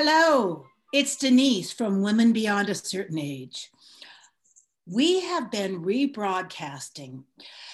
Hello, 0.00 0.64
it's 0.92 1.16
Denise 1.16 1.72
from 1.72 2.02
Women 2.02 2.32
Beyond 2.32 2.68
a 2.68 2.74
Certain 2.76 3.18
Age. 3.18 3.72
We 4.86 5.18
have 5.22 5.50
been 5.50 5.82
rebroadcasting 5.82 7.24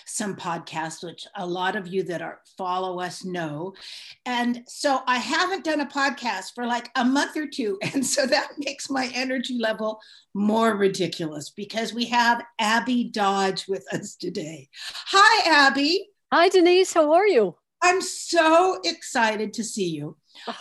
some 0.06 0.34
podcasts, 0.34 1.04
which 1.04 1.26
a 1.36 1.46
lot 1.46 1.76
of 1.76 1.86
you 1.86 2.02
that 2.04 2.22
are 2.22 2.40
follow 2.56 2.98
us 2.98 3.26
know. 3.26 3.74
And 4.24 4.62
so 4.66 5.00
I 5.06 5.18
haven't 5.18 5.64
done 5.64 5.82
a 5.82 5.86
podcast 5.86 6.54
for 6.54 6.64
like 6.64 6.90
a 6.96 7.04
month 7.04 7.36
or 7.36 7.46
two. 7.46 7.78
And 7.92 8.06
so 8.06 8.24
that 8.24 8.52
makes 8.56 8.88
my 8.88 9.10
energy 9.14 9.58
level 9.58 10.00
more 10.32 10.78
ridiculous 10.78 11.50
because 11.50 11.92
we 11.92 12.06
have 12.06 12.42
Abby 12.58 13.04
Dodge 13.04 13.68
with 13.68 13.84
us 13.92 14.16
today. 14.16 14.70
Hi, 15.08 15.66
Abby. 15.66 16.08
Hi, 16.32 16.48
Denise. 16.48 16.94
How 16.94 17.12
are 17.12 17.26
you? 17.26 17.56
I'm 17.82 18.00
so 18.00 18.80
excited 18.82 19.52
to 19.52 19.62
see 19.62 19.90
you. 19.90 20.16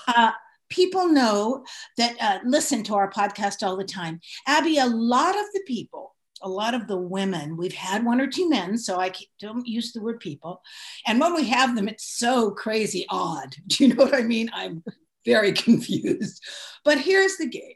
Uh, 0.07 0.31
people 0.73 1.07
know 1.07 1.63
that 1.97 2.15
uh, 2.19 2.39
listen 2.43 2.83
to 2.83 2.95
our 2.95 3.11
podcast 3.11 3.65
all 3.65 3.77
the 3.77 3.83
time. 3.83 4.19
Abby, 4.47 4.79
a 4.79 4.87
lot 4.87 5.37
of 5.37 5.45
the 5.53 5.61
people, 5.67 6.15
a 6.41 6.49
lot 6.49 6.73
of 6.73 6.87
the 6.87 6.97
women, 6.97 7.55
we've 7.55 7.73
had 7.73 8.03
one 8.03 8.19
or 8.19 8.27
two 8.27 8.49
men, 8.49 8.77
so 8.77 8.99
I 8.99 9.11
don't 9.39 9.67
use 9.67 9.93
the 9.93 10.01
word 10.01 10.19
people. 10.19 10.61
And 11.05 11.19
when 11.19 11.35
we 11.35 11.47
have 11.49 11.75
them, 11.75 11.87
it's 11.87 12.17
so 12.17 12.51
crazy 12.51 13.05
odd. 13.09 13.55
Do 13.67 13.85
you 13.85 13.93
know 13.93 14.03
what 14.03 14.15
I 14.15 14.23
mean? 14.23 14.49
I'm 14.51 14.83
very 15.25 15.51
confused. 15.65 16.43
But 16.83 16.99
here's 16.99 17.37
the 17.37 17.47
gig. 17.47 17.75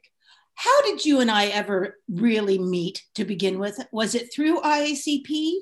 How 0.55 0.81
did 0.81 1.05
you 1.05 1.19
and 1.19 1.29
I 1.29 1.47
ever 1.47 1.97
really 2.09 2.57
meet 2.57 3.03
to 3.13 3.25
begin 3.25 3.59
with? 3.59 3.79
Was 3.91 4.15
it 4.15 4.33
through 4.33 4.59
IACP? 4.61 5.53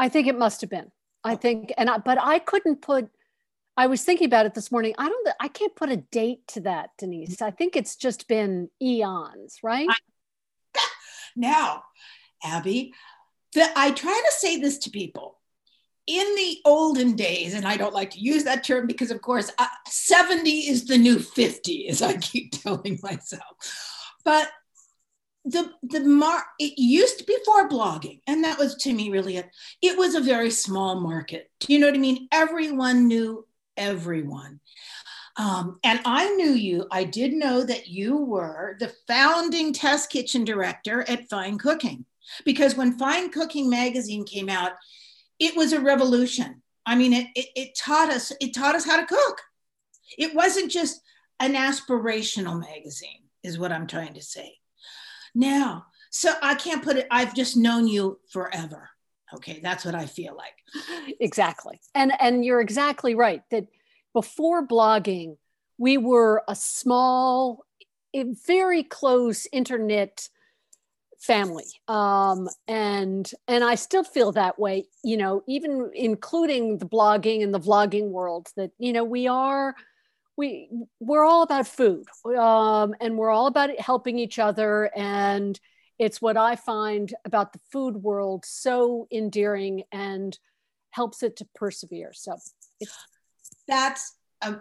I 0.00 0.08
think 0.08 0.26
it 0.26 0.36
must 0.36 0.62
have 0.62 0.70
been. 0.70 0.90
I 1.22 1.36
think, 1.36 1.72
and 1.78 1.88
I, 1.88 1.98
but 1.98 2.18
I 2.20 2.40
couldn't 2.40 2.82
put 2.82 3.08
I 3.76 3.86
was 3.88 4.02
thinking 4.02 4.26
about 4.26 4.46
it 4.46 4.54
this 4.54 4.72
morning. 4.72 4.94
I 4.96 5.08
don't, 5.08 5.28
I 5.38 5.48
can't 5.48 5.74
put 5.76 5.90
a 5.90 5.98
date 5.98 6.46
to 6.48 6.60
that, 6.62 6.90
Denise. 6.98 7.42
I 7.42 7.50
think 7.50 7.76
it's 7.76 7.96
just 7.96 8.26
been 8.26 8.70
eons, 8.80 9.58
right? 9.62 9.88
now, 11.36 11.82
Abby, 12.42 12.94
the, 13.52 13.66
I 13.76 13.90
try 13.90 14.22
to 14.24 14.32
say 14.32 14.58
this 14.58 14.78
to 14.78 14.90
people. 14.90 15.38
In 16.06 16.36
the 16.36 16.58
olden 16.64 17.16
days, 17.16 17.52
and 17.52 17.66
I 17.66 17.76
don't 17.76 17.92
like 17.92 18.12
to 18.12 18.20
use 18.20 18.44
that 18.44 18.62
term 18.62 18.86
because, 18.86 19.10
of 19.10 19.20
course, 19.22 19.50
uh, 19.58 19.66
70 19.88 20.50
is 20.50 20.84
the 20.86 20.96
new 20.96 21.18
50, 21.18 21.88
as 21.88 22.00
I 22.00 22.16
keep 22.16 22.52
telling 22.62 23.00
myself. 23.02 23.42
But 24.24 24.48
the 25.44 25.70
the 25.82 26.00
mar 26.00 26.44
it 26.58 26.74
used 26.76 27.18
to 27.18 27.24
be 27.24 27.36
before 27.38 27.68
blogging 27.68 28.20
and 28.26 28.42
that 28.42 28.58
was 28.58 28.74
to 28.74 28.92
me 28.92 29.10
really 29.10 29.36
it 29.36 29.48
it 29.80 29.96
was 29.96 30.16
a 30.16 30.20
very 30.20 30.50
small 30.50 31.00
market 31.00 31.48
do 31.60 31.72
you 31.72 31.78
know 31.78 31.86
what 31.86 31.94
i 31.94 31.98
mean 31.98 32.26
everyone 32.32 33.06
knew 33.06 33.46
everyone. 33.76 34.60
Um, 35.36 35.78
and 35.84 36.00
I 36.04 36.30
knew 36.34 36.52
you, 36.52 36.86
I 36.90 37.04
did 37.04 37.32
know 37.32 37.62
that 37.62 37.88
you 37.88 38.16
were 38.16 38.76
the 38.80 38.92
founding 39.06 39.72
test 39.72 40.10
kitchen 40.10 40.44
director 40.44 41.04
at 41.08 41.28
Fine 41.28 41.58
Cooking. 41.58 42.06
Because 42.44 42.74
when 42.74 42.98
Fine 42.98 43.30
Cooking 43.30 43.68
magazine 43.68 44.24
came 44.24 44.48
out, 44.48 44.72
it 45.38 45.56
was 45.56 45.72
a 45.72 45.80
revolution. 45.80 46.62
I 46.86 46.94
mean, 46.94 47.12
it, 47.12 47.26
it, 47.34 47.46
it 47.54 47.78
taught 47.78 48.10
us, 48.10 48.32
it 48.40 48.54
taught 48.54 48.74
us 48.74 48.86
how 48.86 48.98
to 48.98 49.06
cook. 49.06 49.40
It 50.16 50.34
wasn't 50.34 50.70
just 50.70 51.02
an 51.38 51.54
aspirational 51.54 52.58
magazine, 52.58 53.24
is 53.42 53.58
what 53.58 53.72
I'm 53.72 53.86
trying 53.86 54.14
to 54.14 54.22
say. 54.22 54.54
Now, 55.34 55.86
so 56.10 56.32
I 56.42 56.54
can't 56.54 56.82
put 56.82 56.96
it, 56.96 57.06
I've 57.10 57.34
just 57.34 57.56
known 57.56 57.86
you 57.86 58.20
forever 58.30 58.88
okay 59.34 59.60
that's 59.62 59.84
what 59.84 59.94
i 59.94 60.06
feel 60.06 60.36
like. 60.36 60.54
Exactly. 61.20 61.80
And 61.94 62.12
and 62.20 62.44
you're 62.44 62.60
exactly 62.60 63.14
right 63.14 63.42
that 63.50 63.66
before 64.12 64.66
blogging 64.66 65.36
we 65.78 65.98
were 65.98 66.42
a 66.48 66.54
small 66.54 67.64
very 68.46 68.82
close 68.82 69.46
internet 69.52 70.28
family. 71.18 71.66
Um, 71.88 72.48
and 72.68 73.30
and 73.48 73.64
i 73.64 73.74
still 73.74 74.04
feel 74.04 74.32
that 74.32 74.58
way 74.58 74.84
you 75.02 75.16
know 75.16 75.42
even 75.48 75.90
including 75.94 76.78
the 76.78 76.86
blogging 76.86 77.42
and 77.42 77.52
the 77.52 77.60
vlogging 77.60 78.10
world 78.10 78.48
that 78.56 78.70
you 78.78 78.92
know 78.92 79.04
we 79.04 79.26
are 79.26 79.74
we 80.36 80.68
we're 81.00 81.24
all 81.24 81.42
about 81.42 81.66
food 81.66 82.04
um, 82.38 82.94
and 83.00 83.16
we're 83.16 83.30
all 83.30 83.46
about 83.46 83.70
helping 83.80 84.18
each 84.18 84.38
other 84.38 84.90
and 84.94 85.58
it's 85.98 86.20
what 86.20 86.36
I 86.36 86.56
find 86.56 87.14
about 87.24 87.52
the 87.52 87.60
food 87.72 87.96
world 87.96 88.44
so 88.44 89.08
endearing 89.10 89.84
and 89.92 90.38
helps 90.90 91.22
it 91.22 91.36
to 91.36 91.46
persevere. 91.54 92.12
So 92.12 92.36
that's 93.66 94.16
a, 94.42 94.56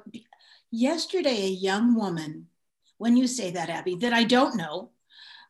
yesterday, 0.71 1.45
a 1.45 1.49
young 1.49 1.95
woman, 1.95 2.47
when 2.97 3.17
you 3.17 3.27
say 3.27 3.51
that, 3.51 3.69
Abby, 3.69 3.95
that 3.95 4.13
I 4.13 4.23
don't 4.23 4.55
know. 4.55 4.91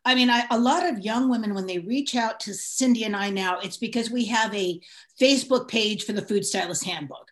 I 0.04 0.14
mean, 0.14 0.30
I, 0.30 0.46
a 0.52 0.60
lot 0.60 0.86
of 0.86 1.00
young 1.00 1.30
women, 1.30 1.56
when 1.56 1.66
they 1.66 1.80
reach 1.80 2.16
out 2.16 2.40
to 2.42 2.54
Cindy 2.54 3.04
and 3.04 3.16
I 3.16 3.32
now, 3.32 3.60
it's 3.60 3.78
because 3.78 4.12
we 4.12 4.26
have 4.26 4.54
a 4.54 4.80
Facebook 5.20 5.68
page 5.68 6.06
for 6.06 6.14
the 6.14 6.22
Food 6.22 6.46
Stylist 6.46 6.86
Handbook. 6.86 7.32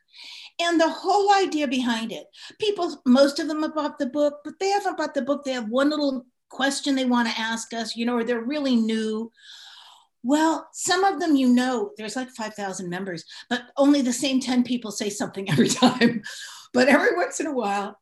And 0.59 0.79
the 0.79 0.89
whole 0.89 1.33
idea 1.33 1.67
behind 1.67 2.11
it, 2.11 2.25
people, 2.59 3.01
most 3.05 3.39
of 3.39 3.47
them 3.47 3.63
have 3.63 3.75
bought 3.75 3.97
the 3.99 4.05
book, 4.07 4.39
but 4.43 4.59
they 4.59 4.69
haven't 4.69 4.97
bought 4.97 5.13
the 5.13 5.21
book. 5.21 5.43
They 5.43 5.53
have 5.53 5.69
one 5.69 5.89
little 5.89 6.25
question 6.53 6.95
they 6.95 7.05
want 7.05 7.27
to 7.27 7.39
ask 7.39 7.73
us, 7.73 7.95
you 7.95 8.05
know, 8.05 8.15
or 8.15 8.23
they're 8.23 8.41
really 8.41 8.75
new. 8.75 9.31
Well, 10.21 10.69
some 10.71 11.03
of 11.03 11.19
them, 11.19 11.35
you 11.35 11.49
know, 11.49 11.91
there's 11.97 12.15
like 12.15 12.29
5,000 12.29 12.89
members, 12.89 13.25
but 13.49 13.63
only 13.75 14.01
the 14.01 14.13
same 14.13 14.39
10 14.39 14.63
people 14.63 14.91
say 14.91 15.09
something 15.09 15.49
every 15.51 15.67
time. 15.67 16.21
But 16.73 16.87
every 16.87 17.15
once 17.15 17.39
in 17.39 17.47
a 17.47 17.53
while, 17.53 17.99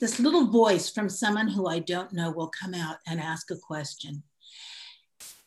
this 0.00 0.18
little 0.18 0.46
voice 0.46 0.88
from 0.88 1.08
someone 1.08 1.48
who 1.48 1.66
I 1.66 1.80
don't 1.80 2.12
know 2.12 2.30
will 2.30 2.48
come 2.48 2.72
out 2.72 2.96
and 3.06 3.20
ask 3.20 3.50
a 3.50 3.56
question. 3.56 4.22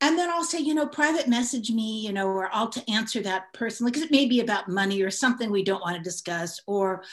And 0.01 0.17
then 0.17 0.29
I'll 0.29 0.45
say, 0.45 0.59
you 0.59 0.73
know, 0.73 0.87
private 0.87 1.27
message 1.27 1.71
me, 1.71 2.05
you 2.05 2.13
know, 2.13 2.27
or 2.27 2.49
I'll 2.53 2.69
to 2.69 2.89
answer 2.89 3.21
that 3.23 3.51
personally 3.53 3.91
because 3.91 4.05
it 4.05 4.11
may 4.11 4.27
be 4.27 4.39
about 4.39 4.69
money 4.69 5.01
or 5.01 5.11
something 5.11 5.51
we 5.51 5.63
don't 5.63 5.81
want 5.81 5.97
to 5.97 6.03
discuss 6.03 6.61
or 6.67 7.03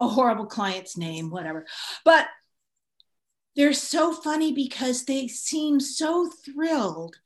a 0.00 0.08
horrible 0.08 0.46
client's 0.46 0.96
name, 0.96 1.30
whatever. 1.30 1.66
But 2.04 2.26
they're 3.56 3.72
so 3.72 4.12
funny 4.12 4.52
because 4.52 5.04
they 5.04 5.28
seem 5.28 5.78
so 5.78 6.30
thrilled 6.44 7.16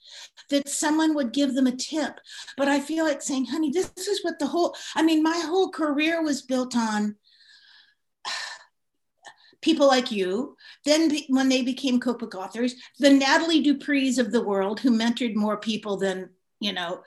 that 0.50 0.68
someone 0.68 1.14
would 1.14 1.32
give 1.32 1.54
them 1.54 1.66
a 1.66 1.76
tip. 1.76 2.20
But 2.56 2.68
I 2.68 2.80
feel 2.80 3.04
like 3.04 3.22
saying, 3.22 3.46
honey, 3.46 3.70
this 3.70 3.90
is 3.96 4.24
what 4.24 4.38
the 4.38 4.46
whole, 4.46 4.74
I 4.94 5.02
mean, 5.02 5.22
my 5.22 5.38
whole 5.38 5.70
career 5.70 6.22
was 6.22 6.42
built 6.42 6.76
on 6.76 7.16
people 9.60 9.86
like 9.86 10.10
you. 10.10 10.56
Then, 10.84 11.16
when 11.28 11.48
they 11.48 11.62
became 11.62 12.00
cookbook 12.00 12.34
authors, 12.34 12.74
the 12.98 13.10
Nathalie 13.10 13.62
Duprees 13.62 14.18
of 14.18 14.32
the 14.32 14.42
world 14.42 14.80
who 14.80 14.90
mentored 14.90 15.34
more 15.34 15.56
people 15.56 15.96
than, 15.96 16.30
you 16.60 16.72
know, 16.72 17.02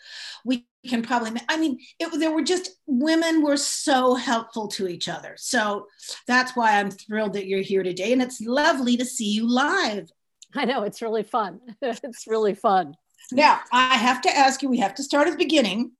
we 0.45 0.65
can 0.87 1.01
probably 1.01 1.39
i 1.49 1.57
mean 1.57 1.77
it, 1.99 2.17
there 2.19 2.31
were 2.31 2.43
just 2.43 2.71
women 2.87 3.43
were 3.43 3.57
so 3.57 4.15
helpful 4.15 4.67
to 4.67 4.87
each 4.87 5.09
other. 5.09 5.35
So 5.37 5.87
that's 6.27 6.55
why 6.55 6.79
i'm 6.79 6.91
thrilled 6.91 7.33
that 7.33 7.47
you're 7.47 7.61
here 7.61 7.83
today 7.83 8.13
and 8.13 8.21
it's 8.21 8.41
lovely 8.41 8.97
to 8.97 9.05
see 9.05 9.29
you 9.29 9.47
live. 9.47 10.09
I 10.55 10.65
know 10.65 10.83
it's 10.83 11.01
really 11.01 11.23
fun. 11.23 11.59
It's 11.81 12.27
really 12.27 12.55
fun. 12.55 12.95
Now 13.31 13.59
i 13.71 13.95
have 13.95 14.21
to 14.21 14.29
ask 14.29 14.61
you 14.61 14.69
we 14.69 14.79
have 14.79 14.95
to 14.95 15.03
start 15.03 15.27
at 15.27 15.31
the 15.31 15.37
beginning. 15.37 15.91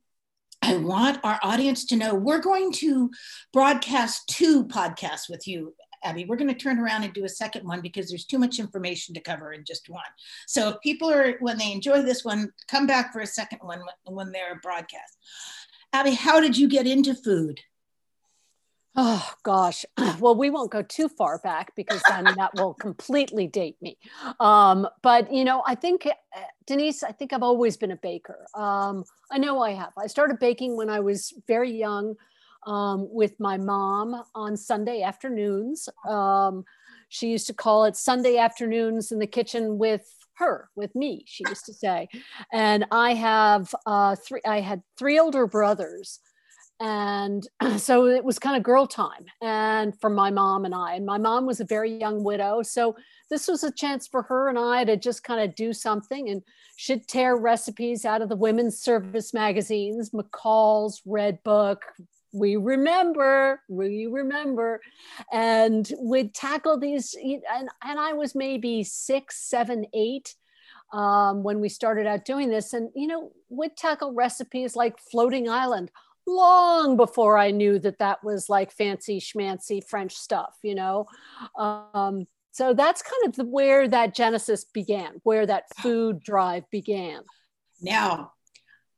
I 0.62 0.75
want 0.75 1.19
our 1.23 1.40
audience 1.41 1.85
to 1.85 1.96
know 1.96 2.13
we're 2.13 2.41
going 2.41 2.73
to 2.73 3.11
broadcast 3.53 4.28
two 4.28 4.66
podcasts 4.66 5.29
with 5.29 5.47
you 5.47 5.73
Abby. 6.04 6.26
We're 6.26 6.36
going 6.36 6.54
to 6.54 6.60
turn 6.60 6.80
around 6.80 7.04
and 7.04 7.14
do 7.14 7.26
a 7.26 7.30
second 7.30 7.68
one 7.68 7.82
because 7.82 8.10
there's 8.10 8.26
too 8.26 8.40
much 8.40 8.60
information 8.60 9.14
to 9.16 9.22
cover 9.22 9.54
in 9.54 9.64
just 9.66 9.90
one. 9.90 10.04
So 10.48 10.70
if 10.70 10.82
people 10.82 11.12
are, 11.12 11.34
when 11.40 11.58
they 11.58 11.72
enjoy 11.72 12.02
this 12.02 12.24
one, 12.24 12.52
come 12.68 12.88
back 12.88 13.14
for 13.14 13.22
a 13.22 13.28
second 13.28 13.60
one 13.62 13.82
when 14.06 14.32
they're 14.32 14.59
broadcast. 14.62 15.18
Abby, 15.94 16.12
how 16.12 16.40
did 16.40 16.58
you 16.58 16.68
get 16.68 16.88
into 16.88 17.16
food? 17.16 17.59
Oh 18.96 19.34
gosh. 19.44 19.85
Well, 20.20 20.35
we 20.35 20.50
won't 20.50 20.70
go 20.70 20.82
too 20.82 21.08
far 21.08 21.40
back 21.40 21.73
because 21.78 22.02
then 22.09 22.26
that 22.38 22.52
will 22.56 22.73
completely 22.73 23.47
date 23.47 23.78
me. 23.82 23.97
Um, 24.41 24.85
but 25.02 25.32
you 25.32 25.46
know, 25.46 25.64
I 25.66 25.76
think 25.76 26.06
uh, 26.06 26.40
Denise, 26.68 27.03
I 27.03 27.14
think 27.14 27.32
I've 27.32 27.44
always 27.44 27.78
been 27.78 27.91
a 27.91 27.96
baker. 27.96 28.46
Um, 28.53 29.06
I 29.32 29.38
know 29.38 29.62
I 29.62 29.72
have. 29.72 29.94
I 29.97 30.08
started 30.08 30.40
baking 30.40 30.76
when 30.76 30.90
I 30.90 31.00
was 31.00 31.34
very 31.47 31.72
young 31.72 32.16
um, 32.66 33.08
with 33.11 33.40
my 33.40 33.58
mom 33.58 34.23
on 34.35 34.58
Sunday 34.58 35.02
afternoons. 35.02 35.90
Um, 36.08 36.66
she 37.09 37.32
used 37.32 37.47
to 37.47 37.53
call 37.53 37.85
it 37.85 37.96
Sunday 37.96 38.38
afternoons 38.38 39.11
in 39.11 39.20
the 39.20 39.28
kitchen 39.28 39.78
with 39.78 40.06
her, 40.40 40.70
with 40.76 40.96
me, 40.96 41.23
she 41.28 41.44
used 41.47 41.66
to 41.66 41.73
say. 41.73 42.08
And 42.52 42.85
I 42.91 43.14
have 43.14 43.73
uh, 43.85 44.16
three, 44.16 44.41
I 44.46 44.61
had 44.61 44.82
three 44.97 45.20
older 45.20 45.46
brothers. 45.46 46.20
And 46.79 47.46
so 47.78 48.08
it 48.08 48.23
was 48.23 48.40
kind 48.40 48.56
of 48.56 48.64
girl 48.64 48.88
time 48.88 49.26
and 49.41 50.00
for 50.00 50.09
my 50.09 50.32
mom 50.32 50.66
and 50.66 50.73
I. 50.73 50.94
And 50.94 51.06
my 51.06 51.17
mom 51.17 51.46
was 51.46 51.59
a 51.59 51.66
very 51.66 51.91
young 51.91 52.23
widow. 52.23 52.61
So 52.61 52.96
this 53.29 53.47
was 53.47 53.64
a 53.64 53.72
chance 53.72 54.08
for 54.08 54.23
her 54.23 54.50
and 54.50 54.58
I 54.58 54.85
to 54.85 54.96
just 54.96 55.23
kind 55.23 55.41
of 55.41 55.56
do 55.56 55.73
something. 55.73 56.29
And 56.29 56.41
she'd 56.78 57.08
tear 57.08 57.35
recipes 57.35 58.06
out 58.06 58.22
of 58.22 58.29
the 58.29 58.35
women's 58.35 58.79
service 58.79 59.34
magazines, 59.34 60.11
McCall's, 60.11 61.02
Redbook, 61.06 61.79
we 62.31 62.55
remember, 62.55 63.61
we 63.67 64.05
remember, 64.05 64.81
and 65.31 65.91
we'd 65.99 66.34
tackle 66.34 66.79
these. 66.79 67.16
And, 67.16 67.70
and 67.84 67.99
I 67.99 68.14
was 68.14 68.35
maybe 68.35 68.84
six, 68.84 69.37
seven, 69.49 69.85
eight 69.93 70.35
um, 70.93 71.43
when 71.43 71.59
we 71.59 71.70
started 71.70 72.08
out 72.08 72.26
doing 72.26 72.49
this. 72.49 72.73
And, 72.73 72.90
you 72.96 73.08
know, 73.08 73.31
would 73.49 73.76
tackle 73.76 74.14
recipes 74.14 74.76
like 74.76 74.99
floating 74.99 75.49
island 75.49 75.91
long 76.28 76.97
before 76.97 77.37
I 77.37 77.52
knew 77.52 77.79
that 77.79 77.99
that 77.99 78.23
was 78.23 78.49
like 78.49 78.72
fancy 78.72 79.20
schmancy 79.20 79.84
French 79.84 80.16
stuff, 80.16 80.55
you 80.61 80.75
know. 80.75 81.08
Um, 81.58 82.28
so 82.52 82.73
that's 82.73 83.02
kind 83.02 83.28
of 83.28 83.35
the, 83.35 83.46
where 83.46 83.87
that 83.87 84.16
genesis 84.16 84.66
began, 84.66 85.22
where 85.23 85.46
that 85.46 85.64
food 85.78 86.22
drive 86.22 86.70
began. 86.70 87.22
Now, 87.82 88.34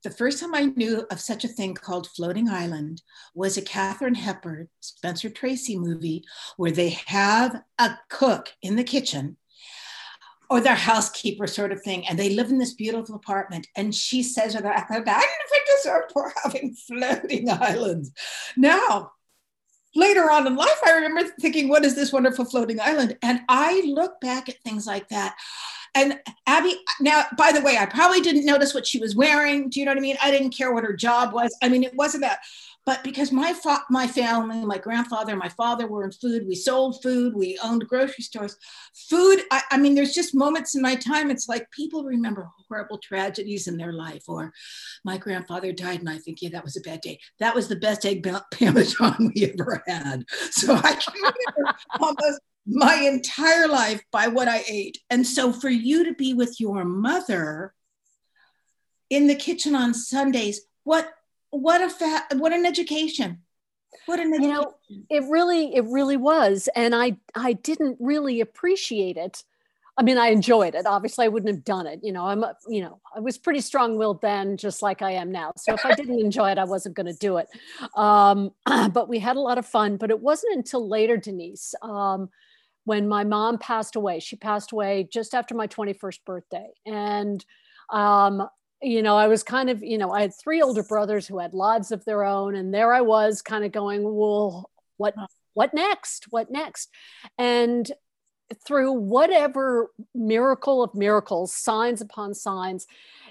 the 0.03 0.09
first 0.09 0.39
time 0.39 0.55
I 0.55 0.65
knew 0.65 1.05
of 1.11 1.19
such 1.19 1.43
a 1.43 1.49
thing 1.49 1.73
called 1.73 2.07
Floating 2.07 2.49
Island 2.49 3.01
was 3.35 3.57
a 3.57 3.61
Katharine 3.61 4.15
Hepburn, 4.15 4.67
Spencer 4.79 5.29
Tracy 5.29 5.77
movie 5.77 6.23
where 6.57 6.71
they 6.71 6.89
have 7.05 7.61
a 7.77 7.97
cook 8.09 8.49
in 8.61 8.75
the 8.75 8.83
kitchen 8.83 9.37
or 10.49 10.59
their 10.59 10.75
housekeeper 10.75 11.47
sort 11.47 11.71
of 11.71 11.81
thing. 11.81 12.05
And 12.07 12.19
they 12.19 12.31
live 12.31 12.49
in 12.49 12.57
this 12.57 12.73
beautiful 12.73 13.15
apartment. 13.15 13.67
And 13.77 13.95
she 13.95 14.21
says 14.23 14.53
to 14.53 14.61
their 14.61 14.75
I'm 14.75 15.03
deserved 15.77 16.11
for 16.11 16.33
having 16.43 16.75
floating 16.75 17.49
islands. 17.49 18.11
Now, 18.57 19.11
later 19.95 20.29
on 20.29 20.47
in 20.47 20.55
life, 20.55 20.79
I 20.85 20.91
remember 20.91 21.23
thinking, 21.39 21.69
what 21.69 21.85
is 21.85 21.95
this 21.95 22.11
wonderful 22.11 22.45
floating 22.45 22.79
island? 22.81 23.17
And 23.21 23.41
I 23.47 23.81
look 23.85 24.19
back 24.19 24.49
at 24.49 24.61
things 24.63 24.85
like 24.85 25.07
that. 25.09 25.35
And 25.93 26.19
Abby, 26.47 26.75
now, 27.01 27.25
by 27.37 27.51
the 27.51 27.61
way, 27.61 27.77
I 27.77 27.85
probably 27.85 28.21
didn't 28.21 28.45
notice 28.45 28.73
what 28.73 28.87
she 28.87 28.99
was 28.99 29.15
wearing. 29.15 29.69
Do 29.69 29.79
you 29.79 29.85
know 29.85 29.91
what 29.91 29.97
I 29.97 30.01
mean? 30.01 30.17
I 30.21 30.31
didn't 30.31 30.55
care 30.55 30.73
what 30.73 30.85
her 30.85 30.95
job 30.95 31.33
was. 31.33 31.55
I 31.61 31.67
mean, 31.67 31.83
it 31.83 31.93
wasn't 31.95 32.23
that 32.23 32.39
but 32.85 33.03
because 33.03 33.31
my 33.31 33.53
fa- 33.53 33.83
my 33.89 34.07
family, 34.07 34.65
my 34.65 34.77
grandfather, 34.77 35.35
my 35.35 35.49
father 35.49 35.87
were 35.87 36.03
in 36.03 36.11
food, 36.11 36.47
we 36.47 36.55
sold 36.55 37.01
food, 37.03 37.35
we 37.35 37.59
owned 37.63 37.87
grocery 37.87 38.23
stores. 38.23 38.57
Food, 39.09 39.41
I, 39.51 39.61
I 39.71 39.77
mean, 39.77 39.93
there's 39.93 40.15
just 40.15 40.33
moments 40.33 40.75
in 40.75 40.81
my 40.81 40.95
time. 40.95 41.29
It's 41.29 41.47
like 41.47 41.69
people 41.71 42.03
remember 42.03 42.49
horrible 42.67 42.97
tragedies 42.97 43.67
in 43.67 43.77
their 43.77 43.93
life, 43.93 44.23
or 44.27 44.51
my 45.05 45.17
grandfather 45.17 45.71
died, 45.71 45.99
and 45.99 46.09
I 46.09 46.17
think, 46.17 46.41
yeah, 46.41 46.49
that 46.49 46.63
was 46.63 46.75
a 46.75 46.81
bad 46.81 47.01
day. 47.01 47.19
That 47.39 47.53
was 47.53 47.67
the 47.67 47.75
best 47.75 48.05
egg 48.05 48.27
parmesan 48.51 49.31
we 49.35 49.53
ever 49.53 49.83
had. 49.85 50.25
So 50.49 50.73
I 50.73 50.95
can 50.95 51.13
remember 51.13 51.77
almost 51.99 52.41
my 52.65 52.95
entire 52.95 53.67
life 53.67 54.03
by 54.11 54.27
what 54.27 54.47
I 54.47 54.63
ate. 54.67 54.99
And 55.09 55.25
so 55.25 55.51
for 55.51 55.69
you 55.69 56.05
to 56.05 56.13
be 56.13 56.33
with 56.33 56.59
your 56.59 56.85
mother 56.85 57.73
in 59.09 59.27
the 59.27 59.35
kitchen 59.35 59.75
on 59.75 59.93
Sundays, 59.93 60.61
what 60.83 61.11
what 61.49 61.81
a 61.81 61.89
fa- 61.89 62.27
what 62.37 62.53
an 62.53 62.65
education. 62.65 63.39
What 64.05 64.19
an 64.19 64.33
education. 64.33 64.49
you 64.49 64.55
know 64.55 64.73
it 65.09 65.23
really 65.29 65.75
it 65.75 65.85
really 65.85 66.17
was. 66.17 66.69
And 66.75 66.95
i 66.95 67.17
i 67.35 67.53
didn't 67.53 67.97
really 67.99 68.41
appreciate 68.41 69.17
it. 69.17 69.43
I 69.97 70.03
mean 70.03 70.17
i 70.17 70.27
enjoyed 70.27 70.75
it. 70.75 70.85
Obviously 70.85 71.25
i 71.25 71.27
wouldn't 71.27 71.53
have 71.53 71.65
done 71.65 71.87
it. 71.87 71.99
You 72.03 72.13
know 72.13 72.25
i'm 72.25 72.45
you 72.69 72.81
know 72.81 73.01
i 73.13 73.19
was 73.19 73.37
pretty 73.37 73.59
strong-willed 73.59 74.21
then 74.21 74.55
just 74.55 74.81
like 74.81 75.01
i 75.01 75.11
am 75.11 75.31
now. 75.31 75.51
So 75.57 75.73
if 75.73 75.85
i 75.85 75.93
didn't 75.93 76.19
enjoy 76.19 76.51
it 76.51 76.57
i 76.57 76.63
wasn't 76.63 76.95
going 76.95 77.07
to 77.07 77.19
do 77.19 77.37
it. 77.37 77.49
Um, 77.97 78.51
but 78.93 79.09
we 79.09 79.19
had 79.19 79.35
a 79.35 79.41
lot 79.41 79.57
of 79.57 79.65
fun. 79.65 79.97
But 79.97 80.09
it 80.09 80.21
wasn't 80.21 80.55
until 80.55 80.87
later 80.87 81.17
denise 81.17 81.75
um, 81.81 82.29
when 82.85 83.07
my 83.07 83.23
mom 83.23 83.57
passed 83.57 83.95
away 83.95 84.19
she 84.19 84.35
passed 84.35 84.71
away 84.71 85.07
just 85.11 85.33
after 85.33 85.55
my 85.55 85.67
21st 85.67 86.19
birthday 86.25 86.69
and 86.85 87.45
um, 87.91 88.47
you 88.81 89.03
know, 89.03 89.15
I 89.15 89.27
was 89.27 89.43
kind 89.43 89.69
of, 89.69 89.83
you 89.83 89.97
know, 89.97 90.11
I 90.11 90.21
had 90.21 90.33
three 90.33 90.61
older 90.61 90.83
brothers 90.83 91.27
who 91.27 91.37
had 91.37 91.53
lives 91.53 91.91
of 91.91 92.03
their 92.05 92.23
own, 92.23 92.55
and 92.55 92.73
there 92.73 92.93
I 92.93 93.01
was, 93.01 93.41
kind 93.41 93.63
of 93.63 93.71
going, 93.71 94.03
well, 94.03 94.69
what, 94.97 95.13
what 95.53 95.73
next? 95.73 96.27
What 96.31 96.49
next? 96.49 96.89
And 97.37 97.89
through 98.65 98.93
whatever 98.93 99.89
miracle 100.15 100.83
of 100.83 100.95
miracles, 100.95 101.53
signs 101.53 102.01
upon 102.01 102.33
signs, 102.33 102.87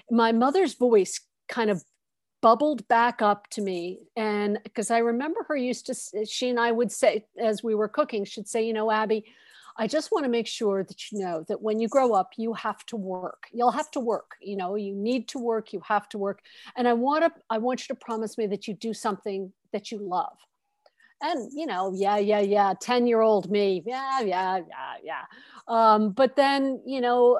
my 0.09 0.31
mother's 0.31 0.75
voice 0.75 1.19
kind 1.49 1.69
of 1.69 1.83
bubbled 2.41 2.87
back 2.87 3.21
up 3.21 3.47
to 3.49 3.61
me 3.61 3.99
and 4.15 4.59
because 4.63 4.91
i 4.91 4.97
remember 4.97 5.43
her 5.47 5.55
used 5.55 5.85
to 5.85 6.25
she 6.25 6.49
and 6.49 6.59
i 6.59 6.71
would 6.71 6.91
say 6.91 7.25
as 7.39 7.63
we 7.63 7.75
were 7.75 7.87
cooking 7.87 8.25
she'd 8.25 8.47
say 8.47 8.65
you 8.65 8.73
know 8.73 8.91
abby 8.91 9.23
I 9.77 9.87
just 9.87 10.11
want 10.11 10.25
to 10.25 10.29
make 10.29 10.47
sure 10.47 10.83
that 10.83 11.11
you 11.11 11.19
know 11.19 11.45
that 11.47 11.61
when 11.61 11.79
you 11.79 11.87
grow 11.87 12.13
up, 12.13 12.31
you 12.37 12.53
have 12.53 12.85
to 12.87 12.95
work. 12.95 13.47
You'll 13.51 13.71
have 13.71 13.89
to 13.91 13.99
work. 13.99 14.35
You 14.41 14.57
know, 14.57 14.75
you 14.75 14.93
need 14.93 15.27
to 15.29 15.39
work. 15.39 15.73
You 15.73 15.81
have 15.87 16.09
to 16.09 16.17
work. 16.17 16.41
And 16.75 16.87
I 16.87 16.93
want 16.93 17.23
to, 17.23 17.41
I 17.49 17.57
want 17.57 17.81
you 17.81 17.95
to 17.95 17.99
promise 17.99 18.37
me 18.37 18.47
that 18.47 18.67
you 18.67 18.73
do 18.73 18.93
something 18.93 19.51
that 19.71 19.91
you 19.91 19.99
love. 19.99 20.37
And 21.21 21.51
you 21.53 21.67
know, 21.67 21.93
yeah, 21.95 22.17
yeah, 22.17 22.39
yeah. 22.39 22.73
Ten 22.79 23.05
year 23.07 23.21
old 23.21 23.49
me, 23.49 23.83
yeah, 23.85 24.21
yeah, 24.21 24.57
yeah, 24.57 24.93
yeah. 25.03 25.23
Um, 25.67 26.11
but 26.11 26.35
then, 26.35 26.81
you 26.85 26.99
know, 26.99 27.39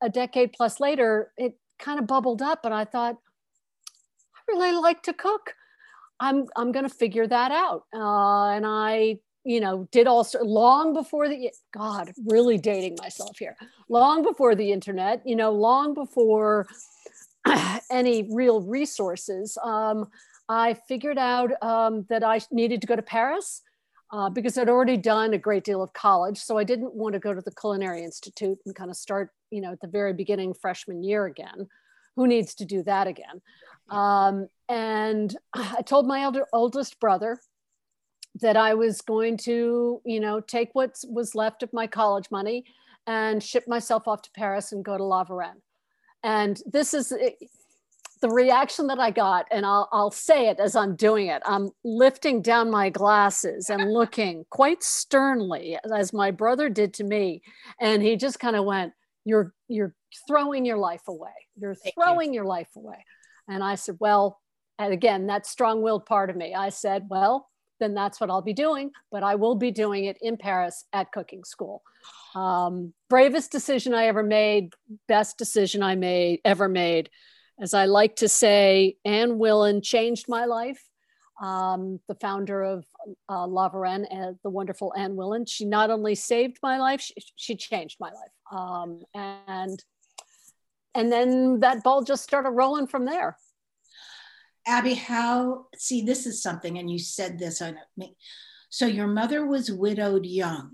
a 0.00 0.08
decade 0.08 0.52
plus 0.52 0.80
later, 0.80 1.32
it 1.36 1.58
kind 1.78 1.98
of 1.98 2.06
bubbled 2.06 2.42
up, 2.42 2.64
and 2.64 2.74
I 2.74 2.84
thought, 2.84 3.16
really 4.48 4.72
like 4.72 5.02
to 5.04 5.12
cook. 5.12 5.54
I'm 6.20 6.46
I'm 6.56 6.72
going 6.72 6.88
to 6.88 6.94
figure 6.94 7.26
that 7.26 7.52
out. 7.52 7.84
Uh, 7.94 8.50
and 8.50 8.66
I 8.66 9.20
you 9.44 9.60
know, 9.60 9.88
did 9.92 10.06
also 10.06 10.44
long 10.44 10.92
before 10.92 11.26
the 11.26 11.50
God, 11.72 12.12
really 12.26 12.58
dating 12.58 12.96
myself 13.00 13.38
here, 13.38 13.56
long 13.88 14.22
before 14.22 14.54
the 14.54 14.72
internet, 14.72 15.22
you 15.24 15.36
know, 15.36 15.52
long 15.52 15.94
before 15.94 16.66
any 17.90 18.28
real 18.30 18.60
resources. 18.60 19.56
Um, 19.64 20.08
I 20.50 20.74
figured 20.74 21.16
out 21.16 21.50
um, 21.62 22.04
that 22.08 22.22
I 22.22 22.40
needed 22.50 22.82
to 22.82 22.86
go 22.86 22.94
to 22.96 23.02
Paris 23.02 23.62
uh, 24.12 24.28
because 24.28 24.58
I'd 24.58 24.68
already 24.68 24.96
done 24.96 25.34
a 25.34 25.38
great 25.38 25.64
deal 25.64 25.82
of 25.82 25.92
college. 25.92 26.38
So 26.38 26.58
I 26.58 26.64
didn't 26.64 26.94
want 26.94 27.14
to 27.14 27.18
go 27.18 27.32
to 27.32 27.40
the 27.40 27.52
Culinary 27.52 28.04
Institute 28.04 28.58
and 28.66 28.74
kind 28.74 28.90
of 28.90 28.96
start, 28.96 29.30
you 29.50 29.60
know, 29.60 29.72
at 29.72 29.80
the 29.80 29.88
very 29.88 30.12
beginning 30.12 30.54
freshman 30.54 31.02
year 31.02 31.26
again. 31.26 31.68
Who 32.16 32.26
needs 32.26 32.54
to 32.56 32.64
do 32.64 32.82
that 32.82 33.06
again? 33.06 33.40
Um, 33.88 34.48
and 34.68 35.34
I 35.54 35.82
told 35.82 36.06
my 36.06 36.22
elder, 36.22 36.46
oldest 36.52 37.00
brother, 37.00 37.40
that 38.40 38.56
I 38.56 38.74
was 38.74 39.00
going 39.00 39.36
to, 39.38 40.00
you 40.04 40.20
know, 40.20 40.40
take 40.40 40.70
what 40.74 40.96
was 41.08 41.34
left 41.34 41.62
of 41.62 41.72
my 41.72 41.86
college 41.86 42.30
money 42.30 42.64
and 43.06 43.42
ship 43.42 43.64
myself 43.66 44.06
off 44.06 44.22
to 44.22 44.30
Paris 44.32 44.72
and 44.72 44.84
go 44.84 44.96
to 44.96 45.04
La 45.04 45.24
Varenne. 45.24 45.62
And 46.22 46.60
this 46.66 46.94
is 46.94 47.12
the 48.20 48.28
reaction 48.28 48.88
that 48.88 48.98
I 48.98 49.10
got, 49.10 49.46
and 49.50 49.64
I'll, 49.64 49.88
I'll 49.92 50.10
say 50.10 50.48
it 50.48 50.58
as 50.60 50.74
I'm 50.74 50.96
doing 50.96 51.28
it. 51.28 51.42
I'm 51.44 51.70
lifting 51.84 52.42
down 52.42 52.70
my 52.70 52.90
glasses 52.90 53.70
and 53.70 53.92
looking 53.92 54.44
quite 54.50 54.82
sternly, 54.82 55.78
as 55.94 56.12
my 56.12 56.30
brother 56.30 56.68
did 56.68 56.94
to 56.94 57.04
me. 57.04 57.42
And 57.80 58.02
he 58.02 58.16
just 58.16 58.40
kind 58.40 58.56
of 58.56 58.64
went, 58.64 58.92
You're 59.24 59.54
you're 59.68 59.94
throwing 60.26 60.64
your 60.64 60.78
life 60.78 61.06
away. 61.08 61.30
You're 61.56 61.76
throwing 61.94 62.32
you. 62.32 62.40
your 62.40 62.44
life 62.44 62.68
away. 62.76 63.04
And 63.48 63.64
I 63.64 63.74
said, 63.74 63.96
Well, 63.98 64.40
and 64.78 64.92
again, 64.92 65.26
that 65.26 65.46
strong-willed 65.46 66.06
part 66.06 66.30
of 66.30 66.36
me. 66.36 66.54
I 66.54 66.68
said, 66.68 67.06
Well, 67.08 67.48
then 67.80 67.94
that's 67.94 68.20
what 68.20 68.30
I'll 68.30 68.42
be 68.42 68.52
doing. 68.52 68.90
But 69.10 69.22
I 69.22 69.36
will 69.36 69.54
be 69.54 69.70
doing 69.70 70.04
it 70.04 70.18
in 70.20 70.36
Paris 70.36 70.84
at 70.92 71.12
cooking 71.12 71.44
school. 71.44 71.82
Um, 72.34 72.92
bravest 73.08 73.50
decision 73.50 73.94
I 73.94 74.04
ever 74.06 74.22
made, 74.22 74.74
best 75.06 75.38
decision 75.38 75.82
I 75.82 75.94
made 75.94 76.40
ever 76.44 76.68
made. 76.68 77.10
As 77.60 77.74
I 77.74 77.86
like 77.86 78.16
to 78.16 78.28
say, 78.28 78.96
Anne 79.04 79.38
Willan 79.38 79.82
changed 79.82 80.26
my 80.28 80.44
life. 80.44 80.82
Um, 81.42 82.00
the 82.08 82.16
founder 82.16 82.62
of 82.62 82.84
uh, 83.28 83.46
La 83.46 83.68
Varenne, 83.68 84.06
uh, 84.10 84.32
the 84.42 84.50
wonderful 84.50 84.92
Anne 84.96 85.14
Willan. 85.14 85.48
She 85.48 85.64
not 85.64 85.90
only 85.90 86.14
saved 86.14 86.58
my 86.62 86.78
life, 86.78 87.00
she, 87.00 87.14
she 87.36 87.56
changed 87.56 87.98
my 88.00 88.10
life. 88.10 88.60
Um, 88.60 89.02
and 89.14 89.82
and 90.98 91.12
then 91.12 91.60
that 91.60 91.82
ball 91.82 92.02
just 92.02 92.24
started 92.24 92.50
rolling 92.50 92.86
from 92.86 93.04
there. 93.04 93.36
Abby, 94.66 94.94
how, 94.94 95.66
see, 95.76 96.02
this 96.02 96.26
is 96.26 96.42
something, 96.42 96.78
and 96.78 96.90
you 96.90 96.98
said 96.98 97.38
this 97.38 97.62
on 97.62 97.76
me. 97.96 98.16
So 98.68 98.84
your 98.84 99.06
mother 99.06 99.46
was 99.46 99.72
widowed 99.72 100.26
young. 100.26 100.72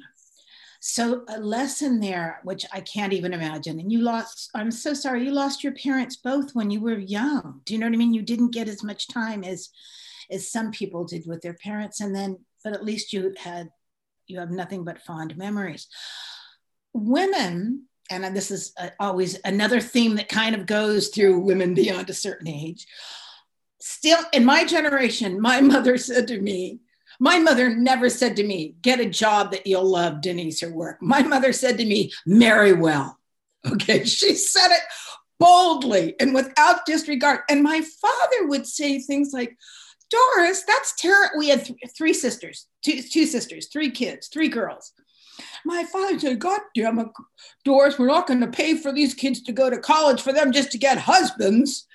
So 0.80 1.24
a 1.28 1.38
lesson 1.38 2.00
there, 2.00 2.40
which 2.42 2.66
I 2.72 2.80
can't 2.80 3.12
even 3.12 3.32
imagine. 3.32 3.78
And 3.78 3.92
you 3.92 4.00
lost, 4.00 4.50
I'm 4.54 4.70
so 4.70 4.92
sorry, 4.94 5.24
you 5.24 5.30
lost 5.30 5.62
your 5.62 5.74
parents 5.74 6.16
both 6.16 6.54
when 6.54 6.70
you 6.70 6.80
were 6.80 6.98
young. 6.98 7.60
Do 7.64 7.72
you 7.72 7.80
know 7.80 7.86
what 7.86 7.94
I 7.94 7.98
mean? 7.98 8.12
You 8.12 8.22
didn't 8.22 8.52
get 8.52 8.68
as 8.68 8.82
much 8.82 9.08
time 9.08 9.44
as 9.44 9.70
as 10.30 10.50
some 10.50 10.70
people 10.70 11.04
did 11.04 11.26
with 11.26 11.42
their 11.42 11.54
parents. 11.54 12.00
And 12.00 12.14
then, 12.14 12.38
but 12.62 12.72
at 12.72 12.84
least 12.84 13.12
you 13.12 13.34
had, 13.38 13.68
you 14.26 14.38
have 14.40 14.50
nothing 14.50 14.84
but 14.84 15.02
fond 15.02 15.36
memories. 15.36 15.86
Women, 16.92 17.86
and 18.10 18.36
this 18.36 18.50
is 18.50 18.72
uh, 18.78 18.90
always 19.00 19.38
another 19.44 19.80
theme 19.80 20.16
that 20.16 20.28
kind 20.28 20.54
of 20.54 20.66
goes 20.66 21.08
through 21.08 21.40
women 21.40 21.74
beyond 21.74 22.10
a 22.10 22.14
certain 22.14 22.48
age 22.48 22.86
still 23.84 24.18
in 24.32 24.44
my 24.44 24.64
generation, 24.64 25.40
my 25.40 25.60
mother 25.72 25.98
said 25.98 26.26
to 26.28 26.40
me, 26.40 26.80
my 27.20 27.38
mother 27.38 27.70
never 27.70 28.10
said 28.10 28.36
to 28.36 28.44
me, 28.44 28.74
get 28.82 28.98
a 28.98 29.08
job 29.08 29.52
that 29.52 29.66
you'll 29.66 29.84
love, 29.88 30.20
Denise, 30.20 30.62
or 30.62 30.72
work. 30.72 31.00
My 31.00 31.22
mother 31.22 31.52
said 31.52 31.78
to 31.78 31.84
me, 31.84 32.12
marry 32.26 32.72
well. 32.72 33.18
Okay. 33.66 34.04
She 34.04 34.34
said 34.34 34.68
it 34.72 34.82
boldly 35.40 36.16
and 36.20 36.34
without 36.34 36.84
disregard. 36.84 37.40
And 37.48 37.62
my 37.62 37.80
father 37.80 38.46
would 38.46 38.66
say 38.66 38.98
things 38.98 39.30
like, 39.32 39.56
Doris, 40.10 40.64
that's 40.64 40.94
terrible. 40.96 41.38
We 41.38 41.48
had 41.48 41.64
th- 41.64 41.78
three 41.96 42.12
sisters, 42.12 42.66
two, 42.84 43.00
two 43.00 43.24
sisters, 43.24 43.68
three 43.72 43.90
kids, 43.90 44.28
three 44.28 44.48
girls. 44.48 44.92
My 45.64 45.84
father 45.84 46.18
said, 46.18 46.38
God 46.38 46.60
damn 46.74 46.98
it, 46.98 47.08
Doris, 47.64 47.98
we're 47.98 48.06
not 48.06 48.26
going 48.26 48.40
to 48.40 48.46
pay 48.46 48.76
for 48.76 48.92
these 48.92 49.14
kids 49.14 49.42
to 49.42 49.52
go 49.52 49.70
to 49.70 49.78
college 49.78 50.20
for 50.20 50.32
them 50.32 50.52
just 50.52 50.70
to 50.72 50.78
get 50.78 50.98
husbands. 50.98 51.86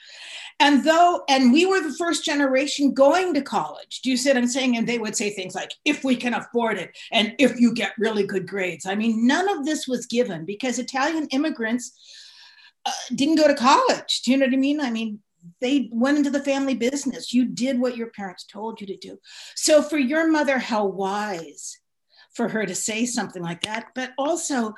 And 0.61 0.83
though, 0.83 1.23
and 1.29 1.53
we 1.53 1.65
were 1.65 1.79
the 1.79 1.95
first 1.97 2.25
generation 2.25 2.93
going 2.93 3.33
to 3.33 3.41
college. 3.41 4.01
Do 4.03 4.09
you 4.09 4.17
see 4.17 4.29
what 4.29 4.38
I'm 4.38 4.47
saying? 4.47 4.75
And 4.75 4.88
they 4.88 4.99
would 4.99 5.15
say 5.15 5.29
things 5.29 5.55
like, 5.55 5.73
if 5.85 6.03
we 6.03 6.17
can 6.17 6.33
afford 6.33 6.77
it, 6.77 6.97
and 7.13 7.33
if 7.39 7.59
you 7.59 7.73
get 7.73 7.93
really 7.97 8.25
good 8.25 8.45
grades. 8.45 8.85
I 8.85 8.95
mean, 8.95 9.25
none 9.25 9.47
of 9.49 9.65
this 9.65 9.88
was 9.88 10.05
given 10.05 10.45
because 10.45 10.77
Italian 10.77 11.27
immigrants 11.27 11.93
uh, 12.85 12.91
didn't 13.15 13.38
go 13.38 13.47
to 13.47 13.55
college. 13.55 14.21
Do 14.23 14.31
you 14.31 14.38
know 14.38 14.47
what 14.47 14.53
I 14.53 14.57
mean? 14.57 14.81
I 14.81 14.91
mean, 14.91 15.19
they 15.61 15.89
went 15.93 16.17
into 16.17 16.29
the 16.29 16.43
family 16.43 16.75
business. 16.75 17.33
You 17.33 17.45
did 17.45 17.79
what 17.79 17.95
your 17.95 18.07
parents 18.11 18.45
told 18.45 18.81
you 18.81 18.88
to 18.88 18.97
do. 18.97 19.17
So 19.55 19.81
for 19.81 19.97
your 19.97 20.29
mother, 20.29 20.59
how 20.59 20.85
wise 20.85 21.78
for 22.33 22.48
her 22.48 22.65
to 22.65 22.75
say 22.75 23.05
something 23.05 23.41
like 23.41 23.62
that. 23.62 23.88
But 23.95 24.12
also, 24.17 24.74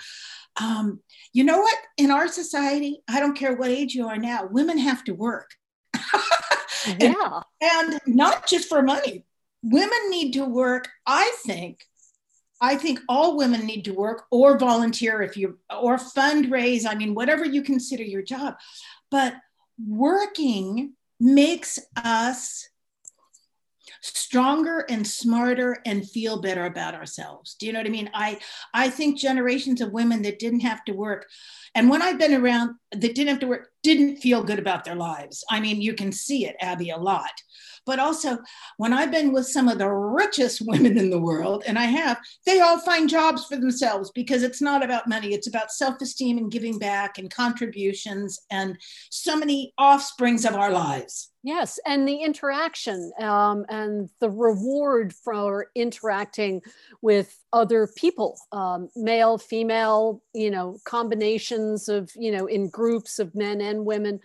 um, 0.59 0.99
you 1.33 1.43
know 1.43 1.59
what? 1.59 1.77
In 1.97 2.11
our 2.11 2.27
society, 2.27 3.01
I 3.09 3.19
don't 3.19 3.37
care 3.37 3.55
what 3.55 3.69
age 3.69 3.93
you 3.93 4.07
are 4.07 4.17
now, 4.17 4.47
women 4.49 4.77
have 4.77 5.03
to 5.05 5.13
work. 5.13 5.51
yeah. 6.99 7.41
And, 7.61 7.93
and 7.93 7.99
not 8.05 8.47
just 8.47 8.67
for 8.67 8.81
money. 8.81 9.25
Women 9.63 10.09
need 10.09 10.33
to 10.33 10.45
work, 10.45 10.89
I 11.05 11.31
think. 11.45 11.85
I 12.59 12.75
think 12.75 12.99
all 13.09 13.37
women 13.37 13.65
need 13.65 13.85
to 13.85 13.93
work 13.93 14.25
or 14.29 14.57
volunteer 14.57 15.21
if 15.21 15.35
you 15.35 15.57
or 15.69 15.97
fundraise. 15.97 16.85
I 16.87 16.95
mean, 16.95 17.15
whatever 17.15 17.43
you 17.43 17.63
consider 17.63 18.03
your 18.03 18.21
job. 18.21 18.55
But 19.09 19.35
working 19.83 20.93
makes 21.19 21.79
us 21.95 22.69
stronger 24.01 24.85
and 24.89 25.05
smarter 25.05 25.77
and 25.85 26.09
feel 26.09 26.41
better 26.41 26.65
about 26.65 26.95
ourselves. 26.95 27.55
Do 27.55 27.65
you 27.65 27.73
know 27.73 27.79
what 27.79 27.87
I 27.87 27.91
mean? 27.91 28.09
I 28.13 28.39
I 28.73 28.89
think 28.89 29.19
generations 29.19 29.81
of 29.81 29.91
women 29.91 30.21
that 30.23 30.39
didn't 30.39 30.61
have 30.61 30.83
to 30.85 30.93
work 30.93 31.27
and 31.75 31.89
when 31.89 32.01
I've 32.01 32.19
been 32.19 32.33
around 32.33 32.75
that 32.91 33.15
didn't 33.15 33.27
have 33.27 33.39
to 33.39 33.47
work 33.47 33.71
didn't 33.83 34.17
feel 34.17 34.43
good 34.43 34.59
about 34.59 34.85
their 34.85 34.95
lives. 34.95 35.43
I 35.49 35.59
mean, 35.59 35.81
you 35.81 35.93
can 35.93 36.11
see 36.11 36.45
it 36.45 36.55
Abby 36.59 36.89
a 36.89 36.97
lot. 36.97 37.31
But 37.85 37.99
also, 37.99 38.37
when 38.77 38.93
I've 38.93 39.11
been 39.11 39.31
with 39.31 39.47
some 39.47 39.67
of 39.67 39.79
the 39.79 39.89
richest 39.89 40.61
women 40.65 40.97
in 40.97 41.09
the 41.09 41.19
world, 41.19 41.63
and 41.65 41.79
I 41.79 41.85
have, 41.85 42.19
they 42.45 42.59
all 42.59 42.79
find 42.79 43.09
jobs 43.09 43.45
for 43.45 43.57
themselves 43.57 44.11
because 44.13 44.43
it's 44.43 44.61
not 44.61 44.83
about 44.83 45.09
money. 45.09 45.33
It's 45.33 45.47
about 45.47 45.71
self 45.71 45.99
esteem 46.01 46.37
and 46.37 46.51
giving 46.51 46.77
back 46.77 47.17
and 47.17 47.31
contributions 47.31 48.39
and 48.51 48.77
so 49.09 49.35
many 49.35 49.73
offsprings 49.77 50.45
of 50.45 50.55
our 50.55 50.71
lives. 50.71 51.31
Yes, 51.43 51.79
and 51.87 52.07
the 52.07 52.17
interaction 52.17 53.11
um, 53.19 53.65
and 53.67 54.09
the 54.19 54.29
reward 54.29 55.11
for 55.11 55.71
interacting 55.73 56.61
with 57.01 57.35
other 57.51 57.89
people, 57.95 58.37
um, 58.51 58.89
male, 58.95 59.39
female, 59.39 60.21
you 60.35 60.51
know, 60.51 60.77
combinations 60.85 61.89
of, 61.89 62.11
you 62.15 62.31
know, 62.31 62.45
in 62.45 62.69
groups 62.69 63.17
of 63.17 63.33
men 63.33 63.59
and 63.59 63.70
women 63.85 64.19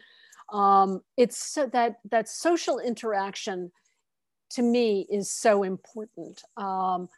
um, 0.52 1.00
it's 1.16 1.36
so 1.36 1.66
that 1.72 1.96
that 2.10 2.28
social 2.28 2.78
interaction 2.78 3.72
to 4.50 4.62
me 4.62 5.06
is 5.10 5.30
so 5.30 5.62
important. 5.62 6.42
Um, 6.56 7.08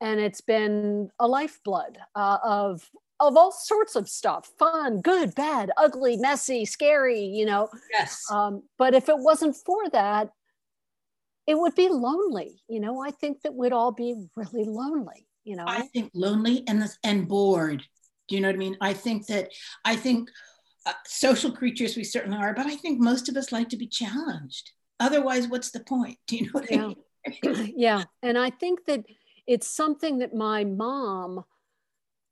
and 0.00 0.20
it's 0.20 0.40
been 0.40 1.10
a 1.18 1.26
lifeblood 1.26 1.98
uh, 2.14 2.38
of 2.42 2.88
of 3.20 3.36
all 3.36 3.50
sorts 3.50 3.96
of 3.96 4.08
stuff 4.08 4.48
fun 4.60 5.00
good 5.00 5.34
bad 5.34 5.72
ugly 5.76 6.16
messy 6.16 6.64
scary 6.64 7.20
you 7.20 7.44
know? 7.44 7.68
Yes. 7.92 8.24
Um, 8.30 8.62
but 8.78 8.94
if 8.94 9.08
it 9.08 9.18
wasn't 9.18 9.56
for 9.56 9.90
that 9.90 10.30
it 11.48 11.58
would 11.58 11.74
be 11.74 11.88
lonely 11.88 12.62
you 12.68 12.78
know? 12.78 13.02
I 13.02 13.10
think 13.10 13.42
that 13.42 13.54
we'd 13.54 13.72
all 13.72 13.90
be 13.90 14.14
really 14.36 14.64
lonely 14.64 15.26
you 15.42 15.56
know? 15.56 15.64
I 15.66 15.80
think 15.92 16.12
lonely 16.14 16.62
and 16.68 16.80
this 16.80 16.96
and 17.02 17.26
bored. 17.26 17.82
Do 18.28 18.36
you 18.36 18.40
know 18.40 18.48
what 18.48 18.54
i 18.54 18.58
mean? 18.58 18.76
I 18.80 18.92
think 18.92 19.26
that 19.26 19.50
i 19.84 19.96
think 19.96 20.30
uh, 20.88 20.92
social 21.06 21.52
creatures 21.52 21.96
we 21.96 22.04
certainly 22.04 22.38
are, 22.38 22.54
but 22.54 22.66
I 22.66 22.76
think 22.76 22.98
most 22.98 23.28
of 23.28 23.36
us 23.36 23.52
like 23.52 23.68
to 23.70 23.76
be 23.76 23.86
challenged. 23.86 24.72
Otherwise, 24.98 25.46
what's 25.46 25.70
the 25.70 25.80
point? 25.80 26.18
Do 26.26 26.36
you 26.36 26.46
know 26.46 26.52
what 26.52 26.70
yeah. 26.70 26.92
I 27.26 27.52
mean? 27.52 27.72
yeah. 27.76 28.04
And 28.22 28.38
I 28.38 28.50
think 28.50 28.86
that 28.86 29.04
it's 29.46 29.68
something 29.68 30.18
that 30.18 30.34
my 30.34 30.64
mom, 30.64 31.44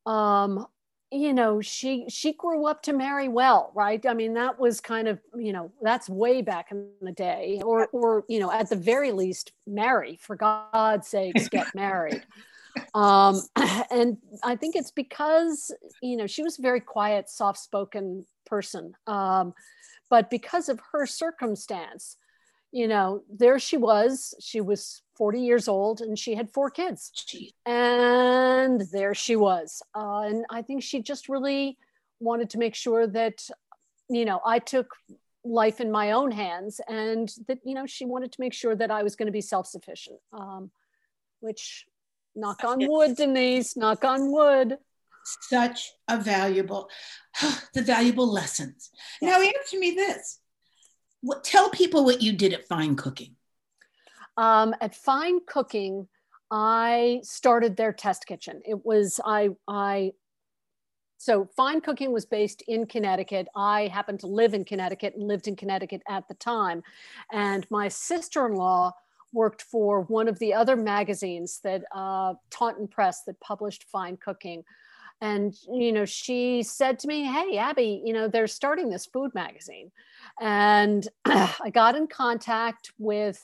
um, 0.06 0.66
you 1.12 1.32
know, 1.34 1.60
she 1.60 2.06
she 2.08 2.32
grew 2.32 2.66
up 2.66 2.82
to 2.82 2.92
marry 2.92 3.28
well, 3.28 3.72
right? 3.74 4.04
I 4.06 4.14
mean, 4.14 4.34
that 4.34 4.58
was 4.58 4.80
kind 4.80 5.06
of, 5.06 5.20
you 5.36 5.52
know, 5.52 5.70
that's 5.82 6.08
way 6.08 6.42
back 6.42 6.72
in 6.72 6.88
the 7.00 7.12
day, 7.12 7.60
or 7.64 7.88
or 7.92 8.24
you 8.28 8.40
know, 8.40 8.50
at 8.50 8.68
the 8.68 8.76
very 8.76 9.12
least, 9.12 9.52
marry 9.66 10.18
for 10.20 10.34
God's 10.34 11.08
sakes, 11.08 11.48
get 11.48 11.74
married. 11.74 12.24
um, 12.94 13.40
and 13.90 14.18
I 14.42 14.56
think 14.56 14.76
it's 14.76 14.90
because 14.90 15.72
you 16.02 16.16
know 16.16 16.26
she 16.26 16.42
was 16.42 16.58
a 16.58 16.62
very 16.62 16.80
quiet, 16.80 17.28
soft-spoken 17.28 18.26
person. 18.46 18.94
Um, 19.06 19.54
but 20.08 20.30
because 20.30 20.68
of 20.68 20.80
her 20.92 21.06
circumstance, 21.06 22.16
you 22.72 22.88
know, 22.88 23.22
there 23.28 23.58
she 23.58 23.76
was. 23.76 24.34
She 24.40 24.60
was 24.60 25.02
40 25.16 25.40
years 25.40 25.68
old 25.68 26.00
and 26.00 26.18
she 26.18 26.34
had 26.34 26.50
four 26.50 26.70
kids. 26.70 27.10
And 27.64 28.82
there 28.92 29.14
she 29.14 29.36
was. 29.36 29.82
Uh, 29.94 30.20
and 30.20 30.44
I 30.50 30.62
think 30.62 30.82
she 30.82 31.02
just 31.02 31.28
really 31.28 31.78
wanted 32.20 32.50
to 32.50 32.58
make 32.58 32.74
sure 32.74 33.06
that, 33.06 33.48
you 34.08 34.24
know, 34.24 34.40
I 34.44 34.58
took 34.58 34.90
life 35.44 35.80
in 35.80 35.90
my 35.90 36.12
own 36.12 36.30
hands 36.30 36.80
and 36.88 37.32
that, 37.48 37.58
you 37.64 37.74
know, 37.74 37.86
she 37.86 38.04
wanted 38.04 38.32
to 38.32 38.40
make 38.40 38.52
sure 38.52 38.74
that 38.76 38.90
I 38.90 39.02
was 39.02 39.16
going 39.16 39.26
to 39.26 39.32
be 39.32 39.40
self 39.40 39.66
sufficient, 39.66 40.18
um, 40.32 40.70
which, 41.40 41.86
knock 42.36 42.64
on 42.64 42.78
wood, 42.80 43.16
Denise, 43.16 43.76
knock 43.76 44.04
on 44.04 44.30
wood 44.30 44.78
such 45.26 45.92
a 46.08 46.18
valuable, 46.18 46.88
the 47.74 47.82
valuable 47.82 48.30
lessons. 48.30 48.90
Now 49.20 49.40
answer 49.40 49.78
me 49.78 49.92
this. 49.92 50.40
What, 51.20 51.44
tell 51.44 51.70
people 51.70 52.04
what 52.04 52.22
you 52.22 52.32
did 52.32 52.52
at 52.52 52.68
Fine 52.68 52.96
Cooking. 52.96 53.36
Um, 54.36 54.74
at 54.80 54.94
Fine 54.94 55.40
Cooking, 55.46 56.08
I 56.50 57.20
started 57.22 57.76
their 57.76 57.92
test 57.92 58.26
kitchen. 58.26 58.62
It 58.64 58.84
was, 58.84 59.20
I, 59.24 59.50
I, 59.66 60.12
so 61.18 61.48
Fine 61.56 61.80
Cooking 61.80 62.12
was 62.12 62.26
based 62.26 62.62
in 62.68 62.86
Connecticut. 62.86 63.48
I 63.56 63.88
happened 63.88 64.20
to 64.20 64.26
live 64.26 64.54
in 64.54 64.64
Connecticut 64.64 65.14
and 65.16 65.26
lived 65.26 65.48
in 65.48 65.56
Connecticut 65.56 66.02
at 66.08 66.28
the 66.28 66.34
time. 66.34 66.82
And 67.32 67.66
my 67.70 67.88
sister-in-law 67.88 68.92
worked 69.36 69.62
for 69.62 70.00
one 70.02 70.26
of 70.26 70.38
the 70.38 70.54
other 70.54 70.74
magazines 70.74 71.60
that 71.62 71.84
uh, 71.94 72.34
Taunton 72.50 72.88
Press 72.88 73.22
that 73.24 73.38
published 73.40 73.84
Fine 73.84 74.16
Cooking. 74.16 74.64
And 75.20 75.54
you 75.72 75.92
know 75.92 76.04
she 76.04 76.62
said 76.62 76.98
to 76.98 77.08
me 77.08 77.24
hey 77.24 77.56
abby 77.56 78.02
you 78.04 78.12
know 78.12 78.28
they're 78.28 78.46
starting 78.46 78.90
this 78.90 79.06
food 79.06 79.34
magazine. 79.34 79.90
And 80.40 81.08
i 81.24 81.70
got 81.72 81.96
in 81.96 82.06
contact 82.06 82.92
with 82.98 83.42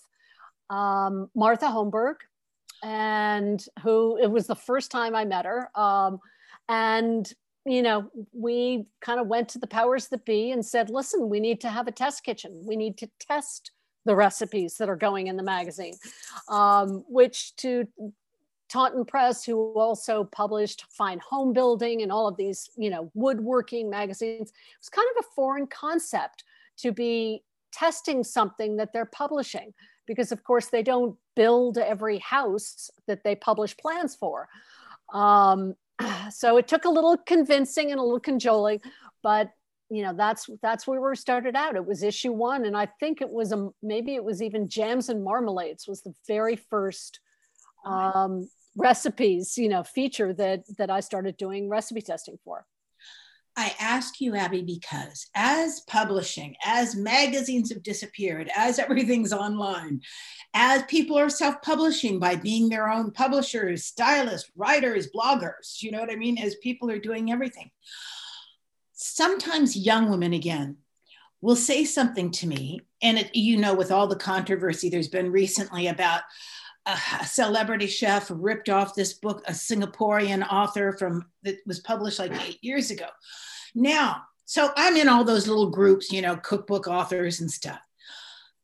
um, 0.69 1.31
martha 1.35 1.67
holmberg 1.67 2.17
and 2.83 3.65
who 3.83 4.19
it 4.21 4.31
was 4.31 4.47
the 4.47 4.55
first 4.55 4.91
time 4.91 5.15
i 5.15 5.25
met 5.25 5.47
her 5.47 5.71
um, 5.75 6.19
and 6.69 7.33
you 7.65 7.81
know 7.81 8.11
we 8.33 8.85
kind 9.01 9.19
of 9.21 9.27
went 9.27 9.49
to 9.51 9.59
the 9.59 9.67
powers 9.67 10.09
that 10.09 10.27
be 10.27 10.51
and 10.51 10.67
said 10.67 10.91
listen 10.91 11.31
we 11.31 11.41
need 11.41 11.61
to 11.63 11.71
have 11.71 11.89
a 11.89 11.93
test 11.93 12.23
kitchen. 12.23 12.63
We 12.67 12.77
need 12.77 12.99
to 12.99 13.09
test 13.19 13.71
the 14.05 14.17
recipes 14.17 14.77
that 14.79 14.89
are 14.89 14.97
going 14.97 15.29
in 15.29 15.37
the 15.37 15.43
magazine 15.43 15.95
um, 16.49 17.05
which 17.09 17.55
to 17.57 17.87
Taunton 18.73 19.05
Press, 19.05 19.45
who 19.45 19.79
also 19.79 20.25
published 20.25 20.87
Fine 20.91 21.21
Homebuilding 21.21 22.01
and 22.01 22.11
all 22.11 22.27
of 22.27 22.39
these, 22.39 22.71
you 22.77 22.89
know, 22.89 23.11
woodworking 23.13 23.91
magazines. 23.91 24.49
It 24.49 24.81
was 24.81 24.89
kind 24.89 25.07
of 25.15 25.27
a 25.27 25.35
foreign 25.35 25.67
concept 25.67 26.45
to 26.79 26.91
be 26.91 27.43
testing 27.71 28.25
something 28.25 28.77
that 28.77 28.95
they're 28.95 29.05
publishing 29.05 29.75
because 30.07 30.33
of 30.33 30.43
course 30.43 30.69
they 30.69 30.83
don't 30.83 31.17
build 31.37 31.77
every 31.77 32.19
house 32.19 32.91
that 33.07 33.25
they 33.25 33.35
publish 33.35 33.77
plans 33.77 34.15
for. 34.15 34.49
Um, 35.13 35.75
so 36.31 36.57
it 36.57 36.67
took 36.67 36.87
a 36.87 36.91
little 36.91 37.19
convincing 37.19 37.91
and 37.91 38.01
a 38.01 38.03
little 38.03 38.21
cajoling, 38.21 38.81
but 39.23 39.51
you 39.93 40.03
know 40.03 40.15
that's 40.15 40.49
that's 40.63 40.87
where 40.87 41.01
we 41.01 41.15
started 41.15 41.55
out. 41.55 41.77
It 41.77 41.85
was 41.85 42.03
issue 42.03 42.33
one, 42.33 42.65
and 42.65 42.75
I 42.75 42.87
think 42.99 43.21
it 43.21 43.31
was 43.31 43.53
a 43.53 43.69
maybe 43.83 44.15
it 44.15 44.25
was 44.25 44.41
even 44.41 44.69
jams 44.69 45.11
and 45.11 45.23
marmalades 45.23 45.87
was 45.87 46.01
the 46.01 46.15
very 46.27 46.57
first 46.57 47.21
um, 47.85 48.49
recipes, 48.75 49.59
you 49.59 49.69
know, 49.69 49.83
feature 49.83 50.33
that 50.33 50.63
that 50.79 50.89
I 50.89 51.01
started 51.01 51.37
doing 51.37 51.69
recipe 51.69 52.01
testing 52.01 52.39
for. 52.43 52.65
I 53.55 53.75
ask 53.79 54.19
you, 54.19 54.35
Abby, 54.35 54.63
because 54.63 55.27
as 55.35 55.81
publishing, 55.87 56.57
as 56.65 56.97
magazines 56.97 57.71
have 57.71 57.83
disappeared, 57.83 58.51
as 58.57 58.79
everything's 58.79 59.35
online, 59.35 60.01
as 60.55 60.85
people 60.85 61.19
are 61.19 61.29
self 61.29 61.61
publishing 61.61 62.19
by 62.19 62.35
being 62.35 62.71
their 62.71 62.89
own 62.89 63.11
publishers, 63.11 63.85
stylists, 63.85 64.51
writers, 64.57 65.11
bloggers, 65.15 65.83
you 65.83 65.91
know 65.91 66.01
what 66.01 66.11
I 66.11 66.17
mean? 66.17 66.39
As 66.39 66.57
people 66.63 66.91
are 66.91 66.99
doing 66.99 67.31
everything. 67.31 67.71
Sometimes 69.03 69.77
young 69.77 70.11
women, 70.11 70.33
again, 70.33 70.77
will 71.41 71.57
say 71.57 71.85
something 71.85 72.31
to 72.31 72.47
me, 72.47 72.81
and 73.03 73.19
it, 73.19 73.35
you 73.35 73.57
know, 73.57 73.75
with 73.75 73.91
all 73.91 74.07
the 74.07 74.15
controversy 74.17 74.89
there's 74.89 75.09
been 75.09 75.31
recently 75.33 75.89
about 75.89 76.23
a 76.87 77.27
celebrity 77.27 77.87
chef 77.87 78.31
ripped 78.33 78.69
off 78.69 78.95
this 78.95 79.13
book, 79.15 79.43
a 79.47 79.53
Singaporean 79.53 80.47
author 80.49 80.93
from 80.93 81.27
that 81.43 81.57
was 81.67 81.81
published 81.81 82.19
like 82.19 82.33
eight 82.47 82.63
years 82.63 82.91
ago. 82.91 83.07
Now, 83.75 84.23
so 84.45 84.71
I'm 84.77 84.97
in 84.97 85.09
all 85.09 85.25
those 85.25 85.49
little 85.49 85.71
groups, 85.71 86.13
you 86.13 86.23
know, 86.23 86.37
cookbook 86.37 86.87
authors 86.87 87.41
and 87.41 87.51
stuff. 87.51 87.81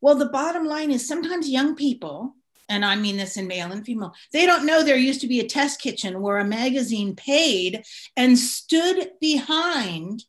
Well, 0.01 0.15
the 0.15 0.29
bottom 0.29 0.65
line 0.65 0.91
is 0.91 1.07
sometimes 1.07 1.49
young 1.49 1.75
people, 1.75 2.35
and 2.69 2.85
I 2.85 2.95
mean 2.95 3.17
this 3.17 3.37
in 3.37 3.47
male 3.47 3.71
and 3.71 3.85
female, 3.85 4.13
they 4.31 4.45
don't 4.45 4.65
know 4.65 4.83
there 4.83 4.97
used 4.97 5.21
to 5.21 5.27
be 5.27 5.39
a 5.39 5.47
test 5.47 5.81
kitchen 5.81 6.21
where 6.21 6.37
a 6.37 6.45
magazine 6.45 7.15
paid 7.15 7.83
and 8.15 8.37
stood 8.37 9.11
behind 9.19 10.25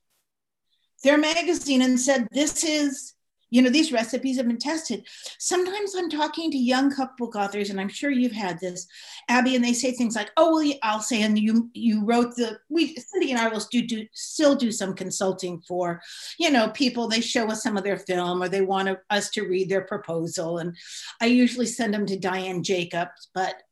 their 1.02 1.18
magazine 1.18 1.82
and 1.82 1.98
said, 1.98 2.28
This 2.32 2.64
is 2.64 3.14
you 3.50 3.60
know 3.62 3.70
these 3.70 3.92
recipes 3.92 4.36
have 4.36 4.46
been 4.46 4.58
tested. 4.58 5.04
Sometimes 5.38 5.94
i'm 5.94 6.08
talking 6.08 6.50
to 6.50 6.56
young 6.56 6.94
cookbook 6.94 7.34
authors 7.34 7.70
and 7.70 7.80
i'm 7.80 7.88
sure 7.88 8.10
you've 8.10 8.32
had 8.32 8.58
this 8.60 8.86
abby 9.28 9.56
and 9.56 9.64
they 9.64 9.72
say 9.72 9.92
things 9.92 10.14
like 10.14 10.30
oh 10.36 10.54
well 10.54 10.72
i'll 10.82 11.00
say 11.00 11.22
and 11.22 11.38
you 11.38 11.68
you 11.74 12.04
wrote 12.04 12.34
the 12.36 12.58
we 12.68 12.94
cindy 12.94 13.32
and 13.32 13.40
i 13.40 13.48
will 13.48 13.60
do, 13.70 13.82
do 13.82 14.06
still 14.12 14.54
do 14.54 14.70
some 14.70 14.94
consulting 14.94 15.60
for 15.66 16.00
you 16.38 16.50
know 16.50 16.68
people. 16.70 17.08
They 17.08 17.20
show 17.20 17.48
us 17.48 17.62
some 17.62 17.76
of 17.76 17.84
their 17.84 17.98
film 17.98 18.42
or 18.42 18.48
they 18.48 18.62
want 18.62 18.96
us 19.10 19.30
to 19.30 19.42
read 19.42 19.68
their 19.68 19.82
proposal 19.82 20.58
and 20.58 20.76
i 21.20 21.26
usually 21.26 21.66
send 21.66 21.92
them 21.92 22.06
to 22.06 22.16
Dianne 22.16 22.62
Jacobs 22.62 23.30
but 23.34 23.62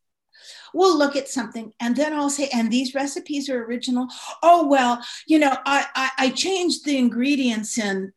we'll 0.74 0.96
look 0.96 1.16
at 1.16 1.28
something 1.28 1.72
and 1.80 1.96
then 1.96 2.12
I'll 2.12 2.30
say, 2.30 2.48
and 2.52 2.70
these 2.70 2.94
recipes 2.94 3.48
are 3.48 3.64
original. 3.64 4.08
Oh, 4.42 4.66
well, 4.66 5.02
you 5.26 5.38
know, 5.38 5.56
I, 5.64 5.86
I, 5.94 6.10
I 6.18 6.30
changed 6.30 6.84
the 6.84 6.98
ingredients 6.98 7.78
in 7.78 8.12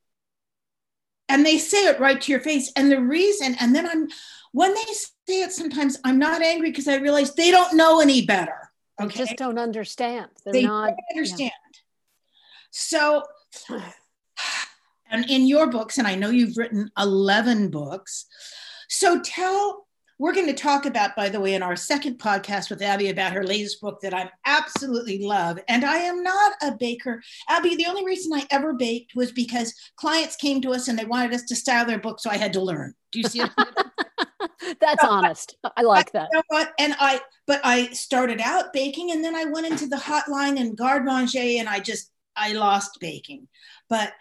and 1.32 1.46
they 1.46 1.58
say 1.58 1.86
it 1.86 2.00
right 2.00 2.20
to 2.20 2.32
your 2.32 2.42
face 2.42 2.72
and 2.75 2.92
the 2.92 3.00
reason 3.00 3.56
and 3.60 3.74
then 3.74 3.88
i'm 3.88 4.08
when 4.51 4.74
they 4.74 4.84
say 4.94 5.42
it 5.42 5.51
sometimes 5.51 5.98
i'm 6.04 6.20
not 6.20 6.42
angry 6.42 6.70
because 6.70 6.88
i 6.88 6.96
realize 6.96 7.34
they 7.34 7.51
don't 7.51 7.75
know 7.75 8.01
any 8.01 8.25
better 8.25 8.72
okay 9.01 9.20
they 9.20 9.25
just 9.25 9.38
don't 9.38 9.58
understand 9.58 10.28
They're 10.44 10.54
they 10.54 10.66
not, 10.66 10.88
don't 10.88 10.98
understand 11.12 11.51
yeah. 11.51 11.80
so 12.70 13.24
and 15.10 15.30
in 15.30 15.48
your 15.48 15.68
books 15.68 15.98
and 15.98 16.08
i 16.08 16.16
know 16.16 16.30
you've 16.30 16.58
written 16.58 16.92
11 16.98 17.70
books 17.70 18.25
so 18.90 19.22
tell 19.22 19.88
we're 20.22 20.36
going 20.36 20.46
to 20.46 20.54
talk 20.54 20.86
about, 20.86 21.16
by 21.16 21.30
the 21.30 21.40
way, 21.40 21.56
in 21.56 21.63
our 21.63 21.75
second 21.75 22.20
podcast 22.20 22.70
with 22.70 22.84
Abby 22.84 23.10
about 23.10 23.34
her 23.34 23.44
latest 23.44 23.82
book 23.82 24.00
that 24.01 24.13
I 24.13 24.30
absolutely 24.46 25.25
love. 25.25 25.58
And 25.68 25.84
I 25.84 25.96
am 25.96 26.22
not 26.22 26.54
a 26.62 26.74
baker. 26.74 27.24
Abby, 27.50 27.75
the 27.75 27.88
only 27.88 28.06
reason 28.06 28.32
I 28.32 28.46
ever 28.51 28.74
baked 28.74 29.16
was 29.16 29.32
because 29.32 29.74
clients 29.96 30.36
came 30.36 30.62
to 30.62 30.74
us 30.74 30.88
and 30.88 31.00
they 31.00 31.06
wanted 31.06 31.34
us 31.34 31.42
to 31.46 31.56
style 31.56 31.88
their 31.88 31.98
book, 31.98 32.20
so 32.20 32.30
I 32.30 32.38
had 32.38 32.54
to 32.54 32.62
learn. 32.62 32.94
Do 33.12 33.18
you 33.18 33.28
see 33.28 33.42
it? 33.42 33.50
That's 34.80 35.01
so, 35.01 35.10
honest. 35.10 35.58
I 35.75 35.82
like 35.82 36.12
that. 36.12 36.30
You 36.32 36.38
know 36.38 36.44
what? 36.50 36.72
And 36.78 36.96
I, 37.00 37.20
but 37.48 37.60
I 37.63 37.88
started 37.88 38.42
out 38.42 38.74
baking 38.74 39.10
and 39.10 39.25
then 39.25 39.36
I 39.36 39.46
went 39.46 39.66
into 39.66 39.88
the 39.88 39.96
hotline 39.96 40.60
and 40.60 40.78
garde 40.78 41.04
manger 41.04 41.40
and 41.40 41.68
I 41.68 41.80
just, 41.80 42.12
I 42.36 42.54
lost 42.54 43.00
baking. 43.00 43.48
But 43.90 44.13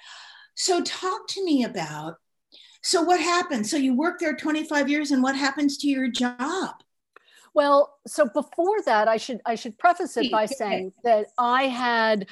so 0.55 0.81
talk 0.81 1.29
to 1.29 1.45
me 1.45 1.65
about 1.65 2.17
so 2.83 3.03
what 3.03 3.21
happened? 3.21 3.67
So 3.67 3.77
you 3.77 3.95
worked 3.95 4.21
there 4.21 4.35
25 4.35 4.89
years 4.89 5.11
and 5.11 5.23
what 5.23 5.37
happens 5.37 5.77
to 5.79 5.89
your 5.89 6.09
job? 6.09 6.75
Well, 7.53 7.99
so 8.07 8.27
before 8.27 8.81
that, 8.87 9.09
I 9.09 9.17
should 9.17 9.41
I 9.45 9.57
should 9.57 9.77
preface 9.79 10.17
it 10.17 10.31
by 10.31 10.47
saying 10.47 10.93
that 11.03 11.27
I 11.37 11.65
had 11.65 12.27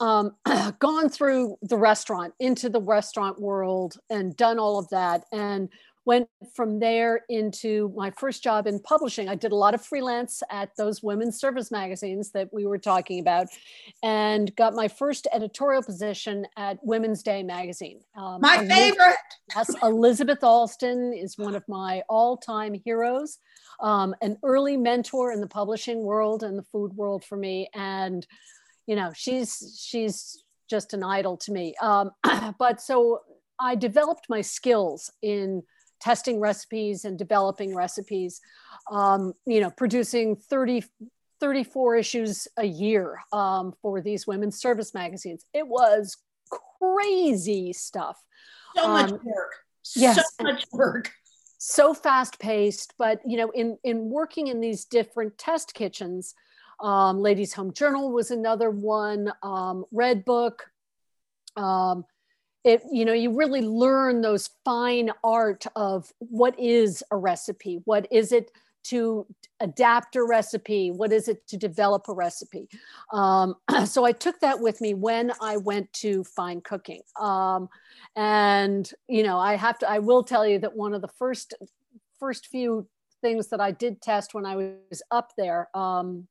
um, 0.00 0.34
gone 0.80 1.08
through 1.08 1.56
the 1.62 1.76
restaurant 1.76 2.34
into 2.40 2.68
the 2.68 2.80
restaurant 2.80 3.40
world 3.40 3.96
and 4.10 4.36
done 4.36 4.58
all 4.58 4.78
of 4.78 4.88
that 4.90 5.24
and 5.32 5.68
went 6.06 6.28
from 6.54 6.78
there 6.78 7.24
into 7.28 7.92
my 7.96 8.10
first 8.12 8.42
job 8.42 8.68
in 8.68 8.78
publishing. 8.78 9.28
I 9.28 9.34
did 9.34 9.50
a 9.50 9.56
lot 9.56 9.74
of 9.74 9.84
freelance 9.84 10.42
at 10.50 10.70
those 10.76 11.02
women's 11.02 11.38
service 11.38 11.70
magazines 11.72 12.30
that 12.30 12.48
we 12.52 12.64
were 12.64 12.78
talking 12.78 13.18
about 13.18 13.48
and 14.04 14.54
got 14.54 14.72
my 14.72 14.86
first 14.86 15.26
editorial 15.32 15.82
position 15.82 16.46
at 16.56 16.78
Women's 16.82 17.24
Day 17.24 17.42
magazine. 17.42 18.00
Um, 18.16 18.40
my 18.40 18.64
favorite. 18.66 19.16
Yes, 19.54 19.74
Elizabeth 19.82 20.44
Alston 20.44 21.12
is 21.12 21.36
one 21.36 21.56
of 21.56 21.64
my 21.68 22.02
all 22.08 22.36
time 22.36 22.74
heroes, 22.84 23.38
um, 23.80 24.14
an 24.22 24.38
early 24.44 24.76
mentor 24.76 25.32
in 25.32 25.40
the 25.40 25.48
publishing 25.48 26.04
world 26.04 26.44
and 26.44 26.56
the 26.56 26.64
food 26.70 26.92
world 26.94 27.24
for 27.24 27.36
me. 27.36 27.68
And, 27.74 28.24
you 28.86 28.94
know, 28.94 29.12
she's, 29.14 29.78
she's, 29.84 30.42
just 30.68 30.94
an 30.94 31.04
idol 31.04 31.36
to 31.36 31.52
me. 31.52 31.76
Um, 31.80 32.10
but 32.58 32.80
so 32.80 33.20
I 33.58 33.74
developed 33.74 34.26
my 34.28 34.40
skills 34.40 35.12
in 35.22 35.62
testing 36.00 36.40
recipes 36.40 37.04
and 37.04 37.18
developing 37.18 37.74
recipes, 37.74 38.40
um, 38.90 39.32
you 39.46 39.60
know, 39.60 39.70
producing 39.70 40.36
30, 40.36 40.84
34 41.40 41.96
issues 41.96 42.48
a 42.56 42.66
year 42.66 43.18
um, 43.32 43.74
for 43.82 44.00
these 44.00 44.26
women's 44.26 44.58
service 44.58 44.94
magazines. 44.94 45.44
It 45.52 45.66
was 45.66 46.16
crazy 46.80 47.72
stuff. 47.72 48.16
So 48.76 48.88
much 48.88 49.12
um, 49.12 49.20
work. 49.24 49.54
Yes, 49.94 50.16
so 50.38 50.44
much 50.44 50.64
work. 50.72 51.12
So 51.58 51.94
fast 51.94 52.38
paced, 52.38 52.94
but 52.98 53.20
you 53.26 53.36
know, 53.38 53.50
in 53.50 53.78
in 53.82 54.10
working 54.10 54.48
in 54.48 54.60
these 54.60 54.84
different 54.84 55.38
test 55.38 55.74
kitchens, 55.74 56.34
um, 56.80 57.20
Ladies 57.20 57.54
Home 57.54 57.72
Journal 57.72 58.12
was 58.12 58.30
another 58.30 58.70
one. 58.70 59.32
Um, 59.42 59.84
Redbook, 59.94 60.58
um, 61.56 62.04
it 62.66 62.82
you 62.90 63.04
know 63.04 63.12
you 63.12 63.32
really 63.32 63.62
learn 63.62 64.20
those 64.20 64.50
fine 64.64 65.10
art 65.22 65.64
of 65.76 66.12
what 66.18 66.58
is 66.58 67.02
a 67.10 67.16
recipe 67.16 67.80
what 67.84 68.06
is 68.10 68.32
it 68.32 68.50
to 68.82 69.26
adapt 69.60 70.16
a 70.16 70.22
recipe 70.22 70.90
what 70.90 71.12
is 71.12 71.28
it 71.28 71.44
to 71.48 71.56
develop 71.56 72.08
a 72.08 72.12
recipe. 72.12 72.68
Um, 73.12 73.54
so 73.86 74.04
i 74.04 74.12
took 74.12 74.38
that 74.40 74.60
with 74.60 74.80
me 74.80 74.94
when 74.94 75.32
i 75.40 75.56
went 75.56 75.92
to 75.94 76.24
fine 76.24 76.60
cooking. 76.60 77.00
Um, 77.18 77.68
and 78.16 78.90
you 79.08 79.22
know 79.22 79.38
i 79.38 79.54
have 79.54 79.78
to 79.78 79.88
i 79.88 79.98
will 79.98 80.22
tell 80.22 80.46
you 80.46 80.58
that 80.58 80.76
one 80.76 80.92
of 80.92 81.02
the 81.02 81.08
first 81.18 81.54
first 82.18 82.48
few 82.48 82.86
things 83.22 83.48
that 83.48 83.60
i 83.60 83.70
did 83.70 84.02
test 84.02 84.34
when 84.34 84.44
i 84.44 84.56
was 84.56 85.02
up 85.10 85.32
there 85.38 85.68
um, 85.74 86.26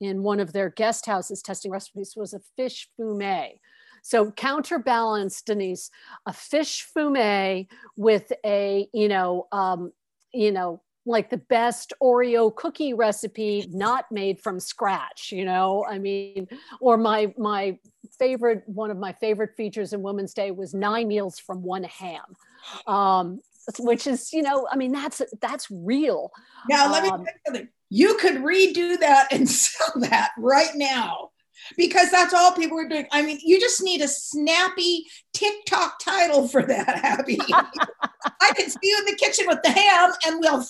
in 0.00 0.22
one 0.22 0.40
of 0.40 0.52
their 0.52 0.70
guest 0.70 1.06
houses 1.06 1.42
testing 1.42 1.70
recipes 1.70 2.14
was 2.16 2.32
a 2.34 2.40
fish 2.56 2.88
fumet 2.98 3.58
so 4.02 4.32
counterbalance, 4.32 5.42
Denise, 5.42 5.90
a 6.26 6.32
fish 6.32 6.86
fumet 6.94 7.68
with 7.96 8.32
a, 8.44 8.88
you 8.92 9.08
know, 9.08 9.46
um, 9.52 9.92
you 10.34 10.50
know, 10.50 10.82
like 11.06 11.30
the 11.30 11.38
best 11.38 11.92
Oreo 12.02 12.54
cookie 12.54 12.94
recipe 12.94 13.66
not 13.70 14.10
made 14.10 14.40
from 14.40 14.60
scratch, 14.60 15.32
you 15.32 15.44
know, 15.44 15.84
I 15.88 15.98
mean, 15.98 16.48
or 16.80 16.96
my, 16.96 17.32
my 17.38 17.78
favorite, 18.18 18.62
one 18.66 18.90
of 18.90 18.98
my 18.98 19.12
favorite 19.14 19.56
features 19.56 19.92
in 19.92 20.02
Women's 20.02 20.34
Day 20.34 20.50
was 20.50 20.74
nine 20.74 21.08
meals 21.08 21.38
from 21.38 21.62
one 21.62 21.84
ham. 21.84 22.36
Um, 22.86 23.40
which 23.78 24.08
is, 24.08 24.32
you 24.32 24.42
know, 24.42 24.66
I 24.70 24.76
mean, 24.76 24.90
that's, 24.92 25.22
that's 25.40 25.68
real. 25.70 26.30
Now, 26.68 26.90
let 26.90 27.04
me 27.04 27.08
um, 27.10 27.24
tell 27.24 27.34
you 27.34 27.40
something. 27.46 27.68
You 27.90 28.16
could 28.16 28.36
redo 28.36 28.98
that 28.98 29.28
and 29.32 29.48
sell 29.48 29.92
that 30.00 30.30
right 30.38 30.70
now 30.74 31.31
because 31.76 32.10
that's 32.10 32.34
all 32.34 32.52
people 32.52 32.78
are 32.78 32.88
doing. 32.88 33.06
I 33.12 33.22
mean, 33.22 33.38
you 33.42 33.60
just 33.60 33.82
need 33.82 34.00
a 34.00 34.08
snappy 34.08 35.06
TikTok 35.32 35.98
title 36.00 36.48
for 36.48 36.62
that, 36.62 36.88
Abby. 37.04 37.38
I 37.50 38.52
can 38.54 38.68
see 38.68 38.78
you 38.82 38.98
in 38.98 39.04
the 39.06 39.16
kitchen 39.16 39.46
with 39.46 39.62
the 39.62 39.70
ham, 39.70 40.12
and 40.26 40.40
we'll 40.40 40.64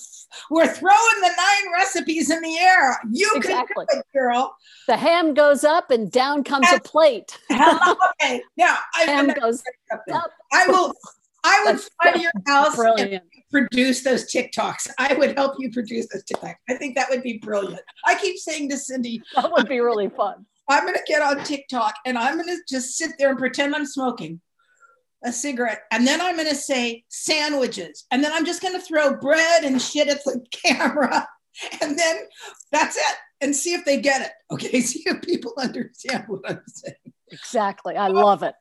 we're 0.51 0.67
throwing 0.67 1.21
the 1.21 1.29
nine 1.29 1.73
recipes 1.73 2.31
in 2.31 2.41
the 2.41 2.57
air. 2.59 2.99
You 3.11 3.31
exactly. 3.35 3.87
can 3.91 3.99
do 3.99 4.01
it, 4.01 4.19
girl. 4.19 4.57
The 4.87 4.97
ham 4.97 5.35
goes 5.35 5.65
up, 5.65 5.91
and 5.91 6.11
down 6.11 6.45
comes 6.45 6.69
and, 6.71 6.81
a 6.81 6.83
plate. 6.83 7.39
okay, 7.51 8.43
now 8.57 8.77
I 8.95 9.03
ham 9.03 9.29
goes 9.29 9.63
up. 9.93 10.31
I 10.53 10.67
will. 10.69 10.95
I 11.45 11.63
would 11.67 11.81
fly 11.81 12.13
to 12.13 12.21
your 12.21 12.33
house 12.47 12.77
brilliant. 12.77 13.15
and 13.15 13.23
produce 13.51 14.05
those 14.05 14.33
TikToks. 14.33 14.89
I 14.99 15.15
would 15.15 15.37
help 15.37 15.57
you 15.59 15.73
produce 15.73 16.07
those 16.13 16.23
TikToks. 16.25 16.55
I 16.69 16.75
think 16.75 16.95
that 16.95 17.11
would 17.11 17.23
be 17.23 17.39
brilliant. 17.39 17.83
I 18.07 18.15
keep 18.15 18.39
saying 18.39 18.71
to 18.71 18.77
Cindy, 18.77 19.23
that 19.35 19.51
would 19.51 19.69
be 19.69 19.81
really 19.81 20.09
fun. 20.09 20.47
I'm 20.69 20.85
going 20.85 20.95
to 20.95 21.05
get 21.07 21.23
on 21.23 21.45
TikTok 21.45 21.95
and 22.07 22.17
I'm 22.17 22.37
going 22.37 22.49
to 22.49 22.63
just 22.69 22.97
sit 22.97 23.13
there 23.19 23.31
and 23.31 23.39
pretend 23.39 23.75
I'm 23.75 23.87
smoking 23.87 24.41
a 25.25 25.33
cigarette. 25.33 25.83
And 25.91 26.07
then 26.07 26.21
I'm 26.21 26.37
going 26.37 26.49
to 26.49 26.55
say 26.55 27.05
sandwiches. 27.09 28.05
And 28.11 28.23
then 28.23 28.33
I'm 28.33 28.45
just 28.45 28.63
going 28.63 28.75
to 28.75 28.81
throw 28.81 29.17
bread 29.17 29.65
and 29.65 29.81
shit 29.81 30.09
at 30.09 30.25
the 30.25 30.45
camera. 30.65 31.27
And 31.81 31.99
then 31.99 32.17
that's 32.71 32.97
it. 32.97 33.17
And 33.41 33.55
see 33.55 33.75
if 33.75 33.85
they 33.85 34.01
get 34.01 34.23
it. 34.23 34.33
Okay. 34.53 34.83
See 34.83 35.03
if 35.07 35.23
people 35.23 35.55
understand 35.57 36.25
what 36.27 36.43
I'm 36.47 36.61
saying. 36.67 36.95
Exactly. 37.31 37.97
I 37.97 38.09
love 38.09 38.43
it. 38.43 38.55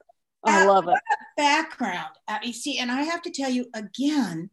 I 0.45 0.65
love 0.65 0.87
it. 0.87 0.95
Background. 1.35 2.15
Uh, 2.29 2.37
you 2.43 2.53
see, 2.53 2.79
and 2.79 2.89
I 2.89 3.03
have 3.03 3.21
to 3.23 3.29
tell 3.29 3.49
you 3.49 3.65
again, 3.75 4.49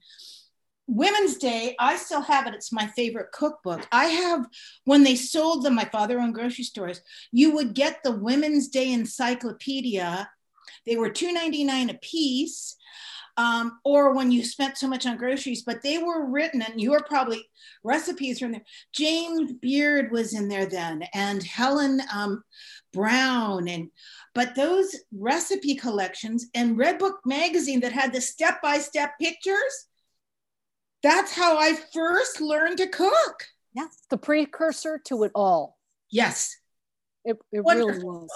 Women's 0.88 1.36
Day, 1.36 1.76
I 1.78 1.96
still 1.96 2.22
have 2.22 2.46
it. 2.46 2.54
It's 2.54 2.72
my 2.72 2.86
favorite 2.88 3.30
cookbook. 3.32 3.86
I 3.92 4.06
have, 4.06 4.46
when 4.86 5.04
they 5.04 5.16
sold 5.16 5.62
them, 5.64 5.74
my 5.74 5.84
father 5.84 6.18
owned 6.18 6.34
grocery 6.34 6.64
stores, 6.64 7.02
you 7.30 7.54
would 7.54 7.74
get 7.74 8.02
the 8.02 8.12
Women's 8.12 8.68
Day 8.68 8.92
encyclopedia 8.92 10.28
They 10.86 10.96
were 10.96 11.10
$2.99 11.10 11.90
a 11.94 11.98
piece. 11.98 12.76
Um, 13.36 13.78
or 13.84 14.14
when 14.14 14.32
you 14.32 14.44
spent 14.44 14.78
so 14.78 14.88
much 14.88 15.06
on 15.06 15.16
groceries, 15.16 15.62
but 15.62 15.80
they 15.82 15.98
were 15.98 16.28
written, 16.28 16.60
and 16.60 16.80
you 16.80 16.90
were 16.90 17.04
probably 17.08 17.48
recipes 17.84 18.40
from 18.40 18.50
there. 18.52 18.64
James 18.92 19.52
Beard 19.52 20.10
was 20.10 20.34
in 20.34 20.48
there 20.48 20.66
then, 20.66 21.04
and 21.14 21.40
Helen 21.44 22.02
um, 22.12 22.42
Brown, 22.92 23.68
and 23.68 23.90
but 24.34 24.56
those 24.56 24.96
recipe 25.12 25.76
collections 25.76 26.46
and 26.54 26.76
Redbook 26.76 27.18
magazine 27.24 27.78
that 27.80 27.92
had 27.92 28.12
the 28.12 28.20
step 28.20 28.60
by 28.60 28.78
step 28.78 29.12
pictures. 29.20 29.86
That's 31.02 31.32
how 31.32 31.58
I 31.58 31.74
first 31.74 32.40
learned 32.40 32.78
to 32.78 32.88
cook. 32.88 33.44
Yes, 33.72 33.98
the 34.10 34.18
precursor 34.18 35.00
to 35.06 35.24
it 35.24 35.32
all. 35.34 35.78
Yes, 36.10 36.56
it, 37.24 37.36
it 37.52 37.62
really 37.64 37.98
was. 38.02 38.28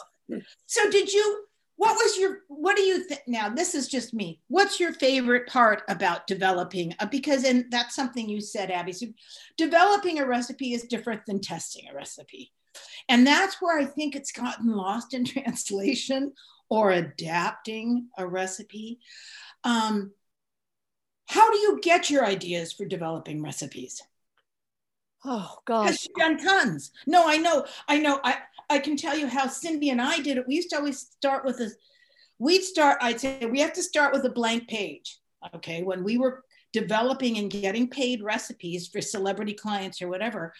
So, 0.67 0.91
did 0.91 1.13
you 1.13 1.47
what 1.83 1.97
was 1.97 2.17
your 2.17 2.39
what 2.47 2.77
do 2.77 2.83
you 2.83 3.03
think 3.03 3.23
now 3.27 3.49
this 3.49 3.75
is 3.75 3.89
just 3.89 4.15
me 4.15 4.41
what's 4.47 4.79
your 4.79 4.93
favorite 4.93 5.49
part 5.49 5.83
about 5.89 6.29
developing 6.29 6.95
uh, 7.01 7.07
because 7.07 7.45
and 7.45 7.65
that's 7.71 7.97
something 7.97 8.29
you 8.29 8.41
said 8.41 8.71
abby 8.71 8.93
so 8.93 9.07
developing 9.57 10.21
a 10.21 10.27
recipe 10.27 10.75
is 10.75 10.85
different 10.85 11.25
than 11.27 11.41
testing 11.41 11.89
a 11.91 11.95
recipe 11.95 12.53
and 13.09 13.27
that's 13.27 13.61
where 13.61 13.81
i 13.81 13.85
think 13.85 14.15
it's 14.15 14.31
gotten 14.31 14.69
lost 14.69 15.13
in 15.13 15.25
translation 15.25 16.33
or 16.69 16.93
adapting 16.93 18.07
a 18.17 18.27
recipe 18.27 19.01
um, 19.65 20.13
how 21.33 21.51
do 21.51 21.59
you 21.59 21.79
get 21.83 22.11
your 22.11 22.25
ideas 22.25 22.73
for 22.73 22.85
developing 22.85 23.43
recipes 23.43 24.03
oh 25.25 25.57
gosh 25.65 26.07
you've 26.07 26.17
done 26.17 26.39
tons 26.39 26.93
no 27.07 27.27
i 27.27 27.37
know 27.37 27.65
i 27.89 27.99
know 27.99 28.21
i 28.25 28.37
I 28.73 28.79
can 28.79 28.97
tell 28.97 29.17
you 29.17 29.27
how 29.27 29.49
Cindy 29.49 29.91
and 29.91 30.01
I 30.01 30.19
did 30.21 30.39
it. 30.39 30.49
We 30.49 30.55
used 30.55 30.71
to 30.71 30.79
always 30.79 30.99
start 30.99 31.45
with 31.45 31.61
a, 31.61 31.71
we'd 32.39 32.65
start, 32.65 32.99
I'd 33.03 33.21
say 33.21 33.45
we 33.45 33.61
have 33.61 33.75
to 33.75 33.83
start 33.83 34.15
with 34.15 34.25
a 34.25 34.31
blank 34.31 34.67
page. 34.67 35.19
Okay. 35.55 35.83
When 35.83 36.03
we 36.03 36.17
were 36.17 36.45
developing 36.73 37.37
and 37.37 37.51
getting 37.51 37.89
paid 37.89 38.23
recipes 38.23 38.89
for 38.89 39.03
celebrity 39.03 39.53
clients 39.53 40.01
or 40.01 40.09
whatever, 40.09 40.55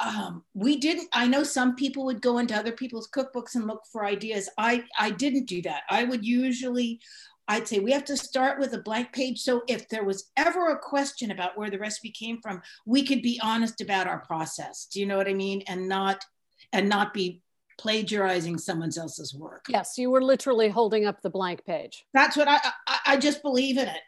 um, 0.00 0.42
we 0.52 0.78
didn't, 0.78 1.08
I 1.12 1.28
know 1.28 1.44
some 1.44 1.76
people 1.76 2.04
would 2.06 2.20
go 2.20 2.38
into 2.38 2.56
other 2.56 2.72
people's 2.72 3.08
cookbooks 3.08 3.54
and 3.54 3.68
look 3.68 3.82
for 3.92 4.04
ideas. 4.04 4.48
I, 4.58 4.82
I 4.98 5.10
didn't 5.10 5.44
do 5.44 5.62
that. 5.62 5.82
I 5.88 6.02
would 6.02 6.24
usually, 6.24 6.98
I'd 7.48 7.68
say 7.68 7.80
we 7.80 7.92
have 7.92 8.04
to 8.06 8.16
start 8.16 8.58
with 8.60 8.72
a 8.74 8.78
blank 8.78 9.12
page. 9.12 9.40
So 9.40 9.62
if 9.68 9.88
there 9.88 10.04
was 10.04 10.30
ever 10.36 10.70
a 10.70 10.78
question 10.78 11.30
about 11.30 11.56
where 11.56 11.70
the 11.70 11.78
recipe 11.78 12.10
came 12.10 12.40
from, 12.40 12.62
we 12.86 13.04
could 13.04 13.22
be 13.22 13.40
honest 13.42 13.80
about 13.80 14.06
our 14.06 14.20
process. 14.20 14.86
Do 14.86 15.00
you 15.00 15.06
know 15.06 15.16
what 15.16 15.28
I 15.28 15.34
mean? 15.34 15.62
And 15.66 15.88
not 15.88 16.24
and 16.72 16.88
not 16.88 17.12
be 17.12 17.42
plagiarizing 17.78 18.58
someone 18.58 18.90
else's 18.96 19.34
work. 19.34 19.64
Yes, 19.68 19.98
you 19.98 20.10
were 20.10 20.22
literally 20.22 20.68
holding 20.68 21.04
up 21.04 21.20
the 21.20 21.30
blank 21.30 21.64
page. 21.64 22.04
That's 22.14 22.36
what 22.36 22.48
I, 22.48 22.58
I, 22.86 22.98
I 23.06 23.16
just 23.16 23.42
believe 23.42 23.76
in 23.76 23.88
it. 23.88 24.00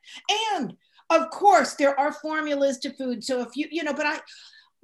And 0.54 0.76
of 1.10 1.30
course, 1.30 1.74
there 1.74 1.98
are 1.98 2.12
formulas 2.12 2.78
to 2.78 2.90
food. 2.90 3.24
So 3.24 3.40
if 3.40 3.56
you, 3.56 3.66
you 3.70 3.82
know, 3.82 3.92
but 3.92 4.06
I, 4.06 4.20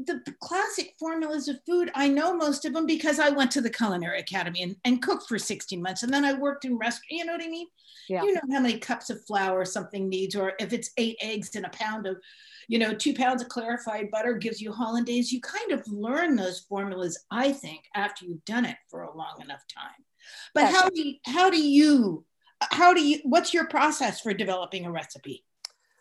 the 0.06 0.34
classic 0.40 0.94
formulas 0.98 1.48
of 1.48 1.56
food, 1.66 1.90
I 1.94 2.08
know 2.08 2.36
most 2.36 2.64
of 2.64 2.72
them 2.72 2.86
because 2.86 3.18
I 3.18 3.30
went 3.30 3.50
to 3.52 3.60
the 3.60 3.70
Culinary 3.70 4.20
Academy 4.20 4.62
and, 4.62 4.76
and 4.84 5.02
cooked 5.02 5.28
for 5.28 5.38
16 5.38 5.80
months. 5.82 6.02
And 6.02 6.12
then 6.12 6.24
I 6.24 6.34
worked 6.34 6.64
in 6.64 6.76
restaurant, 6.76 7.10
you 7.10 7.24
know 7.24 7.32
what 7.32 7.42
I 7.42 7.48
mean? 7.48 7.66
Yeah. 8.08 8.22
You 8.22 8.34
know 8.34 8.40
how 8.52 8.60
many 8.60 8.78
cups 8.78 9.10
of 9.10 9.24
flour 9.24 9.64
something 9.64 10.08
needs, 10.08 10.34
or 10.34 10.54
if 10.58 10.72
it's 10.72 10.90
eight 10.96 11.16
eggs 11.20 11.54
and 11.54 11.64
a 11.64 11.70
pound 11.70 12.06
of 12.06 12.16
you 12.70 12.78
know, 12.78 12.94
two 12.94 13.12
pounds 13.12 13.42
of 13.42 13.48
clarified 13.48 14.12
butter 14.12 14.34
gives 14.34 14.60
you 14.60 14.70
hollandaise. 14.70 15.32
You 15.32 15.40
kind 15.40 15.72
of 15.72 15.84
learn 15.88 16.36
those 16.36 16.60
formulas, 16.60 17.18
I 17.28 17.52
think, 17.52 17.82
after 17.96 18.24
you've 18.24 18.44
done 18.44 18.64
it 18.64 18.76
for 18.88 19.02
a 19.02 19.16
long 19.16 19.40
enough 19.40 19.64
time. 19.66 20.04
But 20.54 20.70
how 20.72 20.88
do 20.88 21.02
you, 21.02 21.14
how 21.26 21.50
do 21.50 21.60
you, 21.60 22.24
how 22.60 22.94
do 22.94 23.02
you, 23.02 23.18
what's 23.24 23.52
your 23.52 23.66
process 23.66 24.20
for 24.20 24.32
developing 24.32 24.86
a 24.86 24.92
recipe? 24.92 25.44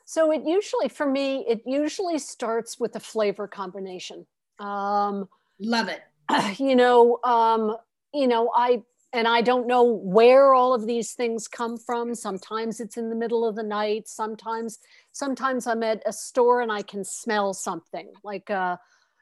So 0.09 0.31
it 0.31 0.41
usually, 0.43 0.89
for 0.89 1.05
me, 1.05 1.45
it 1.47 1.61
usually 1.67 2.17
starts 2.17 2.79
with 2.79 2.95
a 2.95 2.99
flavor 2.99 3.47
combination. 3.47 4.25
Um, 4.57 5.29
Love 5.59 5.87
it. 5.87 6.01
You 6.57 6.75
know, 6.75 7.19
um, 7.23 7.77
you 8.11 8.27
know, 8.27 8.51
I 8.55 8.81
and 9.13 9.27
I 9.27 9.41
don't 9.41 9.67
know 9.67 9.83
where 9.83 10.55
all 10.55 10.73
of 10.73 10.87
these 10.87 11.13
things 11.13 11.47
come 11.47 11.77
from. 11.77 12.15
Sometimes 12.15 12.79
it's 12.79 12.97
in 12.97 13.11
the 13.11 13.15
middle 13.15 13.47
of 13.47 13.55
the 13.55 13.61
night. 13.61 14.07
Sometimes, 14.07 14.79
sometimes 15.11 15.67
I'm 15.67 15.83
at 15.83 16.01
a 16.07 16.11
store 16.11 16.61
and 16.61 16.71
I 16.71 16.81
can 16.81 17.03
smell 17.03 17.53
something 17.53 18.11
like, 18.23 18.49
uh, 18.49 18.77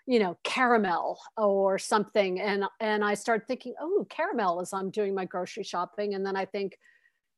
you 0.06 0.19
know, 0.19 0.38
caramel 0.45 1.19
or 1.36 1.78
something, 1.78 2.39
and 2.39 2.63
and 2.80 3.04
I 3.04 3.15
start 3.15 3.45
thinking, 3.45 3.73
oh, 3.82 4.08
caramel 4.10 4.62
as 4.62 4.71
I'm 4.71 4.89
doing 4.89 5.13
my 5.13 5.26
grocery 5.26 5.63
shopping, 5.63 6.13
and 6.13 6.26
then 6.26 6.38
I 6.38 6.45
think, 6.45 6.80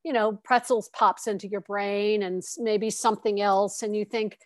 you 0.04 0.14
know, 0.14 0.40
pretzels 0.44 0.90
pops 0.90 1.28
into 1.28 1.48
your 1.48 1.62
brain, 1.62 2.24
and 2.24 2.44
maybe 2.58 2.90
something 2.90 3.42
else, 3.42 3.84
and 3.84 3.96
you 3.96 4.06
think, 4.06 4.38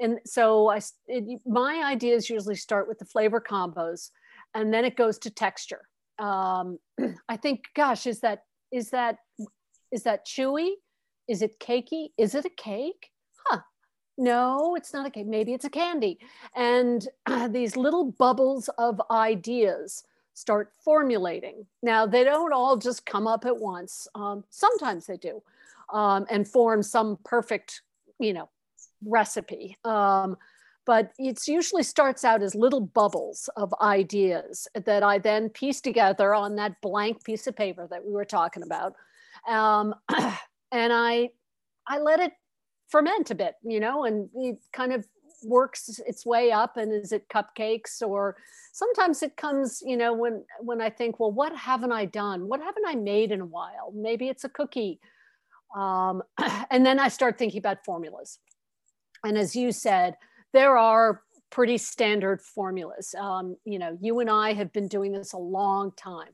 and 0.00 0.18
so 0.24 0.70
I, 0.70 0.80
it, 1.08 1.40
my 1.46 1.82
ideas 1.84 2.30
usually 2.30 2.56
start 2.56 2.88
with 2.88 2.98
the 2.98 3.04
flavor 3.04 3.40
combos, 3.40 4.10
and 4.54 4.72
then 4.72 4.84
it 4.84 4.96
goes 4.96 5.18
to 5.20 5.30
texture 5.30 5.82
um, 6.20 6.78
I 7.28 7.36
think, 7.36 7.64
gosh, 7.74 8.06
is 8.06 8.20
that 8.20 8.44
is 8.70 8.90
that 8.90 9.16
is 9.90 10.04
that 10.04 10.26
chewy? 10.26 10.70
Is 11.26 11.42
it 11.42 11.58
cakey? 11.58 12.10
Is 12.18 12.34
it 12.34 12.44
a 12.44 12.50
cake? 12.50 13.10
Huh? 13.46 13.60
No, 14.18 14.74
it's 14.76 14.92
not 14.92 15.06
a 15.06 15.10
cake. 15.10 15.26
Maybe 15.26 15.54
it's 15.54 15.64
a 15.64 15.70
candy. 15.70 16.18
And 16.54 17.06
uh, 17.26 17.48
these 17.52 17.76
little 17.76 18.12
bubbles 18.12 18.68
of 18.78 19.00
ideas 19.10 20.04
start 20.40 20.72
formulating. 20.82 21.66
Now 21.82 22.06
they 22.06 22.24
don't 22.24 22.52
all 22.52 22.76
just 22.76 23.04
come 23.04 23.26
up 23.26 23.44
at 23.44 23.58
once. 23.58 24.08
Um, 24.14 24.44
sometimes 24.48 25.06
they 25.06 25.18
do, 25.18 25.42
um, 25.92 26.26
and 26.30 26.48
form 26.48 26.82
some 26.82 27.18
perfect, 27.24 27.82
you 28.18 28.32
know, 28.32 28.48
recipe. 29.04 29.76
Um, 29.84 30.36
but 30.86 31.12
it 31.18 31.46
usually 31.46 31.82
starts 31.82 32.24
out 32.24 32.42
as 32.42 32.54
little 32.54 32.80
bubbles 32.80 33.50
of 33.56 33.72
ideas 33.80 34.66
that 34.74 35.02
I 35.02 35.18
then 35.18 35.50
piece 35.50 35.80
together 35.80 36.34
on 36.34 36.56
that 36.56 36.80
blank 36.80 37.22
piece 37.22 37.46
of 37.46 37.54
paper 37.54 37.86
that 37.90 38.04
we 38.04 38.12
were 38.12 38.24
talking 38.24 38.62
about. 38.62 38.94
Um, 39.46 39.94
and 40.72 40.92
I, 40.92 41.30
I 41.86 41.98
let 41.98 42.20
it 42.20 42.32
ferment 42.88 43.30
a 43.30 43.34
bit, 43.34 43.54
you 43.62 43.78
know, 43.78 44.04
and 44.04 44.30
kind 44.72 44.92
of 44.92 45.06
works 45.44 46.00
its 46.06 46.24
way 46.26 46.50
up 46.50 46.76
and 46.76 46.92
is 46.92 47.12
it 47.12 47.28
cupcakes? 47.28 48.02
Or 48.02 48.36
sometimes 48.72 49.22
it 49.22 49.36
comes 49.36 49.82
you 49.84 49.96
know 49.96 50.12
when 50.12 50.44
when 50.60 50.80
i 50.80 50.88
think 50.88 51.18
well 51.18 51.32
what 51.32 51.54
haven't 51.56 51.92
i 51.92 52.04
done? 52.04 52.48
What 52.48 52.60
haven't 52.60 52.84
i 52.86 52.94
made 52.94 53.32
in 53.32 53.40
a 53.40 53.46
while? 53.46 53.92
Maybe 53.94 54.28
it's 54.28 54.44
a 54.44 54.48
cookie. 54.48 55.00
Um, 55.76 56.22
and 56.70 56.84
then 56.84 56.98
i 56.98 57.08
start 57.08 57.38
thinking 57.38 57.58
about 57.58 57.84
formulas. 57.84 58.38
And 59.24 59.36
as 59.36 59.54
you 59.54 59.72
said 59.72 60.16
there 60.52 60.76
are 60.76 61.22
pretty 61.50 61.78
standard 61.78 62.40
formulas. 62.40 63.14
Um, 63.18 63.56
you 63.64 63.78
know, 63.78 63.98
you 64.00 64.20
and 64.20 64.30
I 64.30 64.52
have 64.52 64.72
been 64.72 64.88
doing 64.88 65.12
this 65.12 65.32
a 65.32 65.38
long 65.38 65.92
time. 65.92 66.30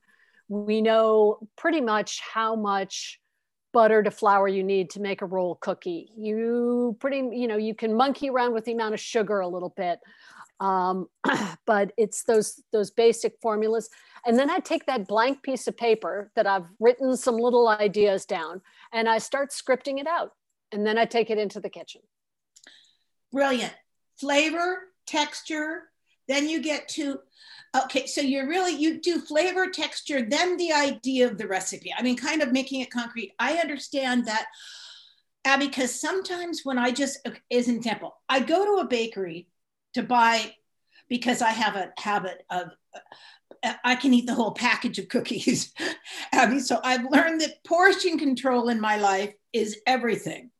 We 0.48 0.80
know 0.80 1.38
pretty 1.56 1.80
much 1.80 2.20
how 2.20 2.54
much 2.54 3.18
butter 3.76 4.02
to 4.02 4.10
flour 4.10 4.48
you 4.48 4.64
need 4.64 4.88
to 4.88 5.00
make 5.00 5.20
a 5.20 5.26
roll 5.26 5.56
cookie. 5.56 6.10
You 6.16 6.96
pretty, 6.98 7.18
you 7.36 7.46
know, 7.46 7.58
you 7.58 7.74
can 7.74 7.94
monkey 7.94 8.30
around 8.30 8.54
with 8.54 8.64
the 8.64 8.72
amount 8.72 8.94
of 8.94 9.00
sugar 9.00 9.40
a 9.40 9.48
little 9.48 9.74
bit. 9.76 10.00
Um, 10.60 11.08
but 11.66 11.92
it's 11.98 12.22
those 12.22 12.62
those 12.72 12.90
basic 12.90 13.34
formulas. 13.42 13.90
And 14.24 14.38
then 14.38 14.48
I 14.48 14.60
take 14.60 14.86
that 14.86 15.06
blank 15.06 15.42
piece 15.42 15.66
of 15.66 15.76
paper 15.76 16.30
that 16.36 16.46
I've 16.46 16.64
written 16.80 17.18
some 17.18 17.36
little 17.36 17.68
ideas 17.68 18.24
down 18.24 18.62
and 18.94 19.10
I 19.10 19.18
start 19.18 19.50
scripting 19.50 20.00
it 20.00 20.06
out. 20.06 20.32
And 20.72 20.86
then 20.86 20.96
I 20.96 21.04
take 21.04 21.28
it 21.28 21.36
into 21.36 21.60
the 21.60 21.68
kitchen. 21.68 22.00
Brilliant 23.30 23.74
flavor, 24.18 24.78
texture, 25.06 25.82
then 26.28 26.48
you 26.48 26.60
get 26.62 26.88
to 26.88 27.18
okay 27.76 28.06
so 28.06 28.20
you're 28.20 28.48
really 28.48 28.74
you 28.74 29.00
do 29.00 29.20
flavor 29.20 29.68
texture 29.68 30.22
then 30.22 30.56
the 30.56 30.72
idea 30.72 31.26
of 31.26 31.38
the 31.38 31.46
recipe. 31.46 31.92
I 31.96 32.02
mean 32.02 32.16
kind 32.16 32.42
of 32.42 32.52
making 32.52 32.80
it 32.80 32.90
concrete. 32.90 33.32
I 33.38 33.54
understand 33.54 34.26
that 34.26 34.46
abby 35.46 35.68
because 35.68 35.98
sometimes 35.98 36.62
when 36.64 36.76
i 36.76 36.90
just 36.90 37.26
as 37.50 37.68
an 37.68 37.76
example 37.76 38.16
i 38.28 38.40
go 38.40 38.64
to 38.64 38.82
a 38.82 38.88
bakery 38.88 39.46
to 39.94 40.02
buy 40.02 40.52
because 41.08 41.40
i 41.40 41.50
have 41.50 41.76
a 41.76 41.92
habit 41.98 42.42
of 42.50 42.70
i 43.84 43.94
can 43.94 44.12
eat 44.12 44.26
the 44.26 44.34
whole 44.34 44.52
package 44.52 44.98
of 44.98 45.08
cookies 45.08 45.72
abby. 46.32 46.58
So 46.58 46.80
i've 46.82 47.10
learned 47.10 47.40
that 47.40 47.64
portion 47.64 48.18
control 48.18 48.68
in 48.68 48.80
my 48.80 48.96
life 48.96 49.32
is 49.52 49.78
everything 49.86 50.50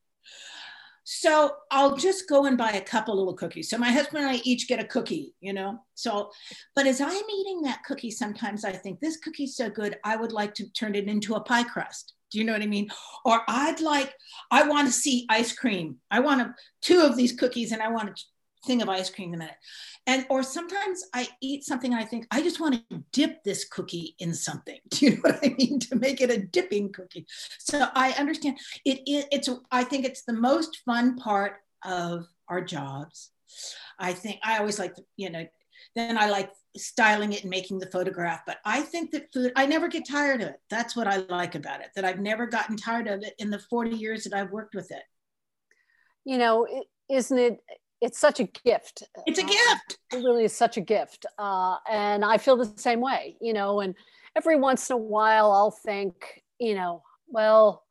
so 1.09 1.53
I'll 1.71 1.97
just 1.97 2.29
go 2.29 2.47
and 2.47 2.59
buy 2.59 2.73
a 2.73 2.81
couple 2.81 3.17
little 3.17 3.37
cookies. 3.37 3.71
So 3.71 3.79
my 3.79 3.93
husband 3.93 4.25
and 4.25 4.37
I 4.37 4.41
each 4.43 4.67
get 4.67 4.81
a 4.81 4.85
cookie, 4.85 5.35
you 5.41 5.53
know. 5.53 5.79
So, 5.95 6.33
but 6.75 6.89
as 6.89 7.01
I'm 7.01 7.31
eating 7.31 7.63
that 7.63 7.85
cookie, 7.85 8.11
sometimes 8.11 8.65
I 8.65 8.73
think 8.73 8.99
this 8.99 9.19
cookie's 9.19 9.55
so 9.55 9.71
good, 9.71 9.99
I 10.03 10.17
would 10.17 10.33
like 10.33 10.53
to 10.55 10.69
turn 10.73 10.97
it 10.97 11.07
into 11.07 11.37
a 11.37 11.41
pie 11.41 11.63
crust. 11.63 12.15
Do 12.33 12.41
you 12.41 12.45
know 12.45 12.55
what 12.55 12.63
I 12.63 12.67
mean? 12.67 12.91
Or 13.25 13.43
I'd 13.47 13.81
like, 13.81 14.13
I 14.51 14.67
want 14.67 14.89
to 14.89 14.93
see 14.93 15.27
ice 15.31 15.53
cream. 15.53 15.99
I 16.11 16.19
want 16.19 16.41
to, 16.41 16.55
two 16.83 17.03
of 17.03 17.17
these 17.17 17.35
cookies 17.35 17.71
and 17.71 17.81
I 17.81 17.89
want 17.89 18.17
to 18.17 18.25
thing 18.67 18.83
of 18.83 18.89
ice 18.89 19.11
cream 19.11 19.31
in 19.31 19.37
a 19.37 19.39
minute. 19.39 19.57
And 20.07 20.27
or 20.31 20.43
sometimes 20.43 21.05
I 21.15 21.29
eat 21.41 21.65
something 21.65 21.93
and 21.93 22.01
I 22.01 22.05
think 22.05 22.27
I 22.31 22.43
just 22.43 22.61
want 22.61 22.89
to 22.91 23.03
dip 23.13 23.43
this 23.45 23.65
cookie 23.65 24.15
in 24.19 24.35
something. 24.35 24.79
Do 24.91 25.07
you 25.07 25.13
know 25.13 25.23
what 25.23 25.39
I 25.43 25.55
mean? 25.59 25.81
To 25.81 25.97
make 25.97 26.21
it 26.21 26.31
a 26.31 26.39
dipping 26.39 26.93
cookie. 26.93 27.27
So 27.59 27.89
I 27.95 28.13
understand 28.13 28.59
it, 28.85 29.01
it 29.07 29.29
it's 29.33 29.49
I 29.71 29.85
think 29.85 30.05
it's 30.05 30.25
the 30.25 30.33
most 30.33 30.83
fun 30.85 31.17
part 31.17 31.55
of 31.85 32.27
our 32.49 32.63
jobs. 32.63 33.31
I 33.99 34.13
think 34.13 34.39
I 34.45 34.59
always 34.59 34.79
like 34.79 34.95
you 35.17 35.31
know 35.31 35.47
then 35.95 36.19
I 36.19 36.29
like 36.29 36.51
styling 36.77 37.33
it 37.33 37.43
and 37.43 37.51
making 37.51 37.79
the 37.79 37.91
photograph. 37.91 38.43
But 38.47 38.59
I 38.65 38.83
think 38.83 39.11
that 39.13 39.33
food, 39.33 39.53
I 39.57 39.67
never 39.67 39.89
get 39.89 40.07
tired 40.07 40.43
of 40.43 40.49
it. 40.49 40.61
That's 40.71 40.95
what 40.95 41.09
I 41.09 41.17
like 41.29 41.55
about 41.55 41.81
it, 41.81 41.89
that 41.97 42.05
I've 42.05 42.21
never 42.21 42.47
gotten 42.47 42.77
tired 42.77 43.09
of 43.09 43.23
it 43.23 43.35
in 43.39 43.51
the 43.51 43.59
40 43.59 43.97
years 43.97 44.25
that 44.25 44.35
I've 44.35 44.51
worked 44.51 44.75
with 44.75 44.91
it. 44.91 45.03
You 46.25 46.39
know, 46.39 46.67
isn't 47.09 47.39
it? 47.39 47.59
It's 48.01 48.19
such 48.19 48.41
a 48.41 48.45
gift. 48.45 49.05
It's 49.27 49.39
a 49.39 49.45
uh, 49.45 49.47
gift. 49.47 49.99
It 50.13 50.17
really 50.17 50.45
is 50.45 50.53
such 50.53 50.77
a 50.77 50.81
gift. 50.81 51.27
Uh, 51.39 51.77
and 51.91 52.25
I 52.25 52.39
feel 52.39 52.57
the 52.57 52.73
same 52.77 53.01
way, 53.01 53.37
you 53.41 53.53
know, 53.53 53.81
and 53.81 53.95
every 54.37 54.57
once 54.57 54.91
in 54.91 54.95
a 54.95 54.99
while 54.99 55.51
I'll 55.51 55.71
think, 55.71 56.43
you 56.59 56.75
know, 56.75 57.03
well, 57.29 57.85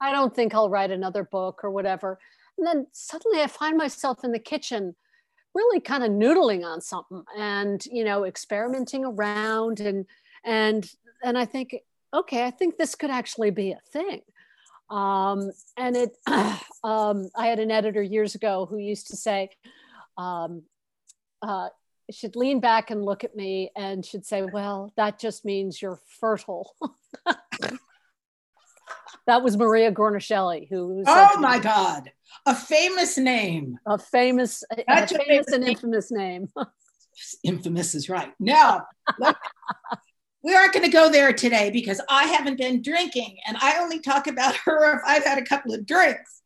I 0.00 0.12
don't 0.12 0.34
think 0.34 0.54
I'll 0.54 0.70
write 0.70 0.90
another 0.90 1.24
book 1.24 1.60
or 1.64 1.70
whatever. 1.70 2.18
And 2.56 2.66
then 2.66 2.86
suddenly 2.92 3.40
I 3.40 3.48
find 3.48 3.76
myself 3.76 4.22
in 4.22 4.32
the 4.32 4.38
kitchen 4.38 4.94
really 5.54 5.80
kind 5.80 6.04
of 6.04 6.10
noodling 6.10 6.64
on 6.64 6.80
something 6.80 7.24
and 7.36 7.84
you 7.86 8.04
know 8.04 8.24
experimenting 8.24 9.04
around 9.04 9.80
and 9.80 10.06
and 10.44 10.90
and 11.22 11.36
i 11.36 11.44
think 11.44 11.74
okay 12.14 12.44
i 12.44 12.50
think 12.50 12.76
this 12.76 12.94
could 12.94 13.10
actually 13.10 13.50
be 13.50 13.72
a 13.72 13.80
thing 13.92 14.20
um, 14.90 15.50
and 15.76 15.96
it 15.96 16.16
um, 16.84 17.28
i 17.36 17.46
had 17.46 17.58
an 17.58 17.70
editor 17.70 18.02
years 18.02 18.34
ago 18.34 18.66
who 18.68 18.78
used 18.78 19.08
to 19.08 19.16
say 19.16 19.50
um, 20.16 20.62
uh, 21.42 21.68
should 22.10 22.36
lean 22.36 22.58
back 22.60 22.90
and 22.90 23.04
look 23.04 23.22
at 23.24 23.36
me 23.36 23.70
and 23.76 24.04
should 24.04 24.24
say 24.24 24.42
well 24.42 24.92
that 24.96 25.18
just 25.18 25.44
means 25.44 25.80
you're 25.80 26.00
fertile 26.20 26.74
that 29.26 29.42
was 29.42 29.56
Maria 29.56 29.92
Guarnaschelli 29.92 30.68
who, 30.68 30.94
who 30.94 31.04
oh 31.06 31.38
my 31.38 31.58
god 31.58 32.10
a 32.46 32.54
famous 32.54 33.18
name. 33.18 33.78
A 33.86 33.98
famous, 33.98 34.64
a, 34.72 34.82
a 34.88 35.06
famous, 35.06 35.26
famous 35.26 35.46
and 35.48 35.64
infamous 35.64 36.10
name. 36.10 36.48
infamous 37.44 37.94
is 37.94 38.08
right. 38.08 38.32
Now, 38.38 38.86
we 40.48 40.54
aren't 40.54 40.72
going 40.72 40.84
to 40.84 40.90
go 40.90 41.10
there 41.10 41.30
today 41.34 41.70
because 41.70 42.00
I 42.08 42.24
haven't 42.24 42.56
been 42.56 42.80
drinking, 42.80 43.36
and 43.46 43.58
I 43.60 43.78
only 43.78 44.00
talk 44.00 44.26
about 44.26 44.56
her 44.64 44.96
if 44.96 45.02
I've 45.06 45.24
had 45.24 45.38
a 45.38 45.44
couple 45.44 45.74
of 45.74 45.86
drinks. 45.86 46.42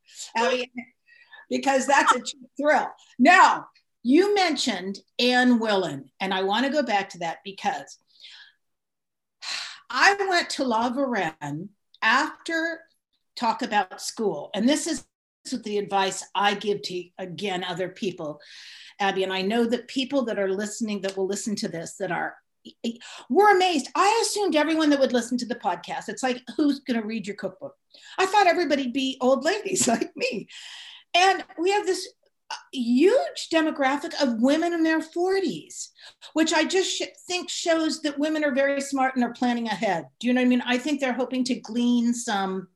Because 1.48 1.86
that's 1.86 2.16
a 2.16 2.22
thrill. 2.60 2.90
Now, 3.18 3.68
you 4.02 4.34
mentioned 4.34 4.98
Anne 5.20 5.60
Willan, 5.60 6.06
and 6.18 6.34
I 6.34 6.42
want 6.42 6.66
to 6.66 6.72
go 6.72 6.82
back 6.82 7.10
to 7.10 7.18
that 7.18 7.38
because 7.44 7.98
I 9.88 10.16
went 10.28 10.50
to 10.50 10.64
La 10.64 10.90
Varenne 10.90 11.68
after 12.00 12.80
talk 13.36 13.62
about 13.62 14.00
school, 14.00 14.50
and 14.54 14.68
this 14.68 14.86
is 14.88 15.04
the 15.62 15.78
advice 15.78 16.24
I 16.34 16.54
give 16.54 16.82
to, 16.82 17.04
again, 17.18 17.62
other 17.62 17.88
people, 17.88 18.40
Abby. 18.98 19.22
And 19.22 19.32
I 19.32 19.42
know 19.42 19.64
that 19.64 19.88
people 19.88 20.24
that 20.24 20.38
are 20.38 20.50
listening, 20.50 21.02
that 21.02 21.16
will 21.16 21.26
listen 21.26 21.54
to 21.56 21.68
this, 21.68 21.96
that 21.98 22.10
are, 22.10 22.34
we're 23.29 23.55
amazed. 23.55 23.88
I 23.94 24.20
assumed 24.22 24.57
everyone 24.57 24.90
that 24.90 25.01
would 25.01 25.12
listen 25.12 25.38
to 25.38 25.46
the 25.46 25.55
podcast, 25.55 26.09
it's 26.09 26.22
like, 26.22 26.42
who's 26.57 26.81
going 26.81 27.01
to 27.01 27.07
read 27.07 27.27
your 27.27 27.37
cookbook? 27.37 27.77
I 28.18 28.27
thought 28.27 28.46
everybody'd 28.46 28.92
be 28.92 29.18
old 29.20 29.44
ladies 29.44 29.88
like 29.88 30.12
me. 30.16 30.48
And 31.14 31.44
we 31.59 31.70
have 31.70 31.87
this 31.87 32.09
uh, 32.51 32.55
huge 32.72 33.48
demographic 33.53 34.14
of 34.22 34.40
women 34.40 34.72
in 34.72 34.83
their 34.83 35.01
40s, 35.01 35.88
which 36.33 36.53
I 36.53 36.64
just 36.64 36.90
sh- 36.96 37.03
think 37.27 37.51
shows 37.51 38.03
that 38.03 38.18
women 38.18 38.44
are 38.44 38.55
very 38.55 38.81
smart 38.81 39.14
and 39.14 39.25
are 39.25 39.33
planning 39.33 39.66
ahead. 39.66 40.07
Do 40.20 40.27
you 40.27 40.33
know 40.33 40.40
what 40.40 40.46
I 40.46 40.48
mean? 40.48 40.62
I 40.66 40.79
think 40.79 41.01
they're 41.01 41.12
hoping 41.12 41.44
to 41.44 41.55
glean 41.55 42.14
some 42.14 42.68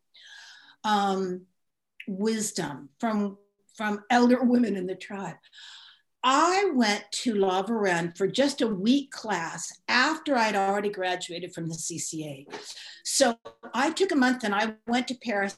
um, 0.84 1.42
wisdom 2.06 2.90
from, 3.00 3.38
from 3.76 4.04
elder 4.10 4.42
women 4.42 4.76
in 4.76 4.86
the 4.86 4.94
tribe. 4.94 5.36
I 6.28 6.72
went 6.74 7.04
to 7.22 7.36
La 7.36 7.62
Varenne 7.62 8.12
for 8.18 8.26
just 8.26 8.60
a 8.60 8.66
week 8.66 9.12
class 9.12 9.72
after 9.86 10.34
I'd 10.34 10.56
already 10.56 10.88
graduated 10.88 11.54
from 11.54 11.68
the 11.68 11.76
CCA. 11.76 12.46
So 13.04 13.38
I 13.72 13.92
took 13.92 14.10
a 14.10 14.16
month 14.16 14.42
and 14.42 14.52
I 14.52 14.74
went 14.88 15.06
to 15.06 15.14
Paris 15.14 15.56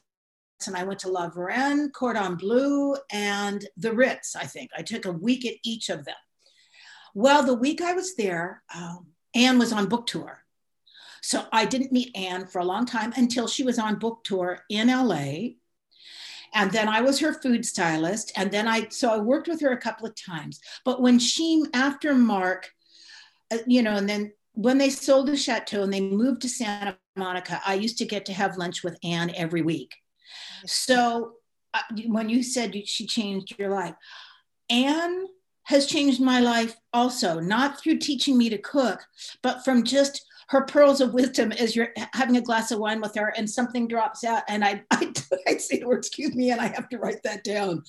and 0.67 0.77
I 0.77 0.85
went 0.85 0.99
to 1.01 1.09
La 1.09 1.31
Varenne, 1.31 1.91
Cordon 1.95 2.37
Bleu, 2.37 2.97
and 3.11 3.67
the 3.79 3.95
Ritz, 3.95 4.37
I 4.37 4.45
think. 4.45 4.69
I 4.77 4.83
took 4.83 5.07
a 5.07 5.13
week 5.13 5.47
at 5.47 5.55
each 5.65 5.89
of 5.89 6.05
them. 6.05 6.17
Well, 7.15 7.43
the 7.43 7.55
week 7.55 7.81
I 7.81 7.95
was 7.95 8.15
there, 8.17 8.63
um, 8.75 9.07
Anne 9.35 9.59
was 9.59 9.73
on 9.73 9.89
book 9.89 10.07
tour. 10.07 10.45
So 11.23 11.47
I 11.51 11.65
didn't 11.65 11.93
meet 11.93 12.15
Anne 12.15 12.47
for 12.47 12.59
a 12.59 12.67
long 12.67 12.85
time 12.85 13.15
until 13.17 13.49
she 13.49 13.63
was 13.63 13.79
on 13.79 13.99
book 13.99 14.23
tour 14.23 14.61
in 14.69 14.89
LA 14.89 15.55
and 16.55 16.71
then 16.71 16.89
I 16.89 17.01
was 17.01 17.21
her 17.21 17.35
food 17.35 17.65
stylist. 17.65 18.33
And 18.37 18.51
then 18.51 18.67
I, 18.67 18.89
so 18.89 19.11
I 19.11 19.19
worked 19.19 19.49
with 19.49 19.61
her 19.61 19.73
a 19.73 19.81
couple 19.81 20.07
of 20.07 20.15
times. 20.15 20.61
But 20.85 21.01
when 21.03 21.19
she, 21.19 21.65
after 21.75 22.15
Mark, 22.15 22.71
uh, 23.53 23.59
you 23.67 23.83
know, 23.83 23.97
and 23.97 24.09
then 24.09 24.33
when 24.53 24.79
they 24.79 24.91
sold 24.91 25.29
the 25.29 25.37
chateau 25.37 25.83
and 25.83 25.93
they 25.93 26.01
moved 26.01 26.43
to 26.43 26.49
Santa 26.49 26.97
Monica, 27.17 27.61
I 27.65 27.75
used 27.75 27.99
to 27.99 28.05
get 28.05 28.27
to 28.27 28.33
have 28.33 28.57
lunch 28.57 28.83
with 28.83 28.99
Anne 29.05 29.33
every 29.37 29.63
week. 29.63 29.95
So 30.67 31.35
uh, 31.75 31.81
when 32.07 32.29
you 32.29 32.43
said 32.43 32.75
she 32.89 33.07
changed 33.07 33.59
your 33.59 33.71
life, 33.71 33.95
Anne 34.71 35.27
has 35.65 35.87
changed 35.87 36.21
my 36.21 36.41
life 36.41 36.75
also, 36.93 37.41
not 37.41 37.81
through 37.81 37.99
teaching 37.99 38.37
me 38.39 38.49
to 38.49 38.59
cook, 38.59 39.05
but 39.43 39.65
from 39.65 39.85
just 39.85 40.25
her 40.49 40.63
pearls 40.65 41.01
of 41.01 41.13
wisdom 41.13 41.53
as 41.53 41.77
you're 41.77 41.93
having 42.15 42.39
a 42.39 42.41
glass 42.41 42.71
of 42.71 42.79
wine 42.79 43.01
with 43.01 43.15
her 43.15 43.35
and 43.37 43.49
something 43.49 43.87
drops 43.87 44.25
out 44.25 44.43
and 44.49 44.65
I, 44.65 44.83
I, 44.91 45.08
I 45.49 45.57
say 45.57 45.81
to 45.81 45.91
her, 45.91 45.99
excuse 45.99 46.35
me, 46.35 46.51
and 46.51 46.61
I 46.61 46.67
have 46.69 46.89
to 46.91 46.99
write 46.99 47.23
that 47.25 47.45
down 47.45 47.83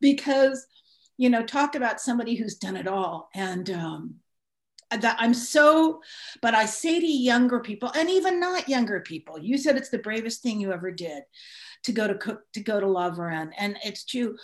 because, 0.00 0.66
you 1.16 1.30
know, 1.30 1.44
talk 1.44 1.74
about 1.74 2.00
somebody 2.00 2.34
who's 2.34 2.56
done 2.56 2.76
it 2.76 2.86
all. 2.86 3.28
And 3.34 3.70
um, 3.70 4.14
that 4.90 5.16
I'm 5.18 5.34
so, 5.34 6.00
but 6.42 6.54
I 6.54 6.66
say 6.66 7.00
to 7.00 7.06
younger 7.06 7.60
people 7.60 7.90
and 7.94 8.08
even 8.08 8.38
not 8.40 8.68
younger 8.68 9.00
people, 9.00 9.38
you 9.38 9.58
said 9.58 9.76
it's 9.76 9.90
the 9.90 9.98
bravest 9.98 10.42
thing 10.42 10.60
you 10.60 10.72
ever 10.72 10.90
did 10.90 11.24
to 11.84 11.92
go 11.92 12.06
to 12.06 12.14
cook, 12.14 12.42
to 12.52 12.60
go 12.60 12.80
to 12.80 12.86
La. 12.86 13.10
And 13.58 13.76
it's 13.84 14.04
true. 14.04 14.36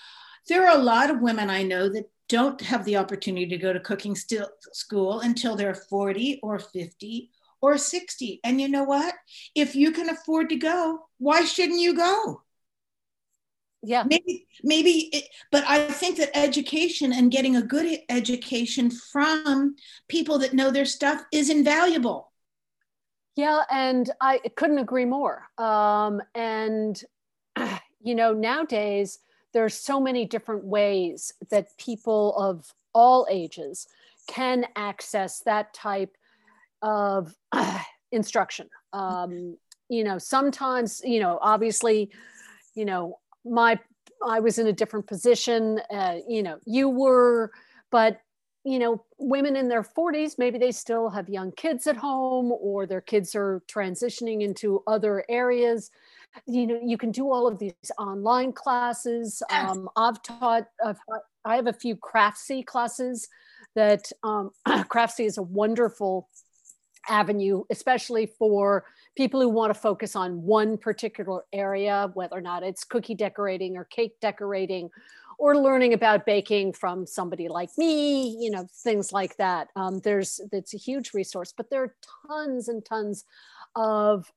There 0.48 0.66
are 0.66 0.76
a 0.76 0.82
lot 0.82 1.10
of 1.10 1.20
women 1.20 1.50
I 1.50 1.62
know 1.62 1.88
that 1.88 2.10
don't 2.28 2.60
have 2.62 2.84
the 2.84 2.96
opportunity 2.96 3.46
to 3.46 3.58
go 3.58 3.72
to 3.72 3.80
cooking 3.80 4.16
still, 4.16 4.48
school 4.72 5.20
until 5.20 5.54
they're 5.54 5.74
40 5.74 6.40
or 6.42 6.58
50 6.58 7.30
or 7.62 7.78
60. 7.78 8.40
And 8.44 8.60
you 8.60 8.68
know 8.68 8.82
what? 8.82 9.14
If 9.54 9.74
you 9.74 9.92
can 9.92 10.10
afford 10.10 10.50
to 10.50 10.56
go, 10.56 11.06
why 11.18 11.44
shouldn't 11.44 11.80
you 11.80 11.96
go? 11.96 12.42
Yeah. 13.84 14.04
Maybe, 14.06 14.46
maybe, 14.62 14.90
it, 15.12 15.24
but 15.50 15.64
I 15.66 15.86
think 15.86 16.18
that 16.18 16.36
education 16.36 17.12
and 17.12 17.32
getting 17.32 17.56
a 17.56 17.62
good 17.62 18.00
education 18.08 18.90
from 18.90 19.76
people 20.08 20.38
that 20.40 20.52
know 20.52 20.70
their 20.70 20.84
stuff 20.84 21.22
is 21.32 21.50
invaluable. 21.50 22.30
Yeah. 23.34 23.62
And 23.70 24.10
I 24.20 24.38
couldn't 24.56 24.78
agree 24.78 25.06
more. 25.06 25.48
Um, 25.56 26.20
and, 26.34 27.02
you 28.02 28.14
know, 28.14 28.32
nowadays, 28.32 29.18
there's 29.52 29.74
so 29.74 30.00
many 30.00 30.26
different 30.26 30.64
ways 30.64 31.32
that 31.50 31.76
people 31.76 32.36
of 32.36 32.72
all 32.94 33.26
ages 33.30 33.86
can 34.26 34.66
access 34.76 35.40
that 35.40 35.74
type 35.74 36.16
of 36.82 37.34
uh, 37.52 37.78
instruction. 38.12 38.68
Um, 38.92 39.56
you 39.88 40.04
know, 40.04 40.18
sometimes, 40.18 41.00
you 41.04 41.20
know, 41.20 41.38
obviously, 41.40 42.10
you 42.74 42.84
know, 42.84 43.18
my 43.44 43.78
I 44.24 44.40
was 44.40 44.58
in 44.58 44.66
a 44.66 44.72
different 44.72 45.06
position. 45.06 45.80
Uh, 45.90 46.18
you 46.28 46.42
know, 46.42 46.58
you 46.64 46.88
were, 46.88 47.50
but 47.90 48.20
you 48.64 48.78
know, 48.78 49.04
women 49.18 49.56
in 49.56 49.68
their 49.68 49.82
40s, 49.82 50.38
maybe 50.38 50.56
they 50.56 50.70
still 50.70 51.10
have 51.10 51.28
young 51.28 51.50
kids 51.52 51.88
at 51.88 51.96
home, 51.96 52.52
or 52.52 52.86
their 52.86 53.00
kids 53.00 53.34
are 53.34 53.60
transitioning 53.68 54.42
into 54.42 54.82
other 54.86 55.24
areas. 55.28 55.90
You 56.46 56.66
know, 56.68 56.80
you 56.82 56.96
can 56.96 57.10
do 57.10 57.30
all 57.30 57.48
of 57.48 57.58
these 57.58 57.72
online 57.98 58.52
classes. 58.52 59.42
Um, 59.50 59.88
I've 59.96 60.22
taught. 60.22 60.68
I've, 60.84 60.98
I 61.44 61.56
have 61.56 61.66
a 61.66 61.72
few 61.72 61.96
Craftsy 61.96 62.64
classes 62.64 63.28
that 63.74 64.04
um, 64.22 64.50
Craftsy 64.66 65.26
is 65.26 65.38
a 65.38 65.42
wonderful 65.42 66.28
avenue, 67.08 67.64
especially 67.70 68.26
for 68.26 68.84
people 69.16 69.40
who 69.40 69.48
want 69.48 69.72
to 69.72 69.78
focus 69.78 70.16
on 70.16 70.42
one 70.42 70.76
particular 70.78 71.42
area, 71.52 72.10
whether 72.14 72.36
or 72.36 72.40
not 72.40 72.62
it's 72.62 72.84
cookie 72.84 73.14
decorating 73.14 73.76
or 73.76 73.84
cake 73.84 74.18
decorating, 74.20 74.90
or 75.38 75.56
learning 75.56 75.92
about 75.92 76.24
baking 76.24 76.72
from 76.72 77.06
somebody 77.06 77.48
like 77.48 77.70
me, 77.76 78.36
you 78.38 78.50
know, 78.50 78.66
things 78.84 79.12
like 79.12 79.36
that. 79.36 79.68
Um, 79.74 80.00
there's 80.00 80.40
it's 80.52 80.74
a 80.74 80.78
huge 80.78 81.14
resource, 81.14 81.52
but 81.56 81.68
there 81.70 81.82
are 81.82 81.94
tons 82.28 82.68
and 82.68 82.84
tons 82.84 83.24
of 83.74 84.30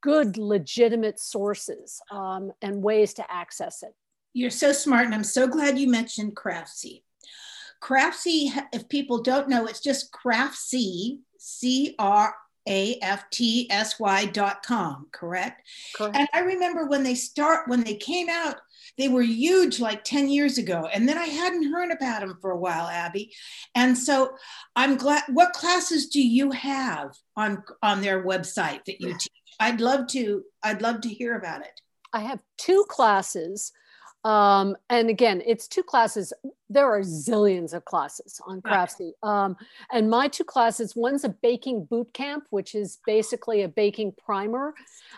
good, 0.00 0.36
legitimate 0.36 1.18
sources 1.18 2.00
um, 2.10 2.52
and 2.62 2.82
ways 2.82 3.14
to 3.14 3.24
access 3.32 3.82
it. 3.82 3.94
You're 4.34 4.50
so 4.50 4.72
smart, 4.72 5.06
and 5.06 5.14
I'm 5.14 5.24
so 5.24 5.46
glad 5.46 5.78
you 5.78 5.88
mentioned 5.88 6.36
Craftsy. 6.36 7.02
Craftsy, 7.84 8.50
if 8.72 8.88
people 8.88 9.20
don't 9.20 9.48
know, 9.48 9.66
it's 9.66 9.80
just 9.80 10.10
Craftsy, 10.10 11.18
C 11.36 11.94
R 11.98 12.34
A 12.66 12.98
F 13.02 13.28
T 13.30 13.70
S 13.70 14.00
Y 14.00 14.24
dot 14.26 14.64
com, 14.64 15.08
correct? 15.12 15.68
correct? 15.94 16.16
And 16.16 16.26
I 16.32 16.40
remember 16.40 16.86
when 16.86 17.02
they 17.02 17.14
start, 17.14 17.68
when 17.68 17.84
they 17.84 17.96
came 17.96 18.30
out, 18.30 18.56
they 18.96 19.08
were 19.08 19.22
huge 19.22 19.80
like 19.80 20.02
10 20.02 20.30
years 20.30 20.56
ago. 20.56 20.88
And 20.94 21.06
then 21.06 21.18
I 21.18 21.26
hadn't 21.26 21.70
heard 21.70 21.90
about 21.90 22.20
them 22.20 22.38
for 22.40 22.52
a 22.52 22.58
while, 22.58 22.88
Abby. 22.88 23.34
And 23.74 23.98
so 23.98 24.34
I'm 24.74 24.96
glad, 24.96 25.24
what 25.28 25.52
classes 25.52 26.06
do 26.06 26.26
you 26.26 26.52
have 26.52 27.10
on, 27.36 27.62
on 27.82 28.00
their 28.00 28.24
website 28.24 28.84
that 28.86 29.00
you 29.00 29.12
teach? 29.12 29.28
I'd 29.60 29.82
love 29.82 30.06
to, 30.08 30.42
I'd 30.62 30.80
love 30.80 31.02
to 31.02 31.08
hear 31.08 31.36
about 31.36 31.60
it. 31.60 31.80
I 32.14 32.20
have 32.20 32.40
two 32.56 32.86
classes 32.88 33.72
um, 34.24 34.74
and 34.88 35.10
again, 35.10 35.42
it's 35.46 35.68
two 35.68 35.82
classes. 35.82 36.32
There 36.74 36.92
are 36.92 37.02
zillions 37.02 37.72
of 37.72 37.84
classes 37.84 38.40
on 38.44 38.60
Craftsy. 38.60 39.12
Um, 39.22 39.56
and 39.92 40.10
my 40.10 40.26
two 40.26 40.42
classes, 40.42 40.96
one's 40.96 41.22
a 41.22 41.28
baking 41.28 41.84
boot 41.84 42.12
camp, 42.12 42.46
which 42.50 42.74
is 42.74 42.98
basically 43.06 43.62
a 43.62 43.68
baking 43.68 44.12
primer. 44.24 44.74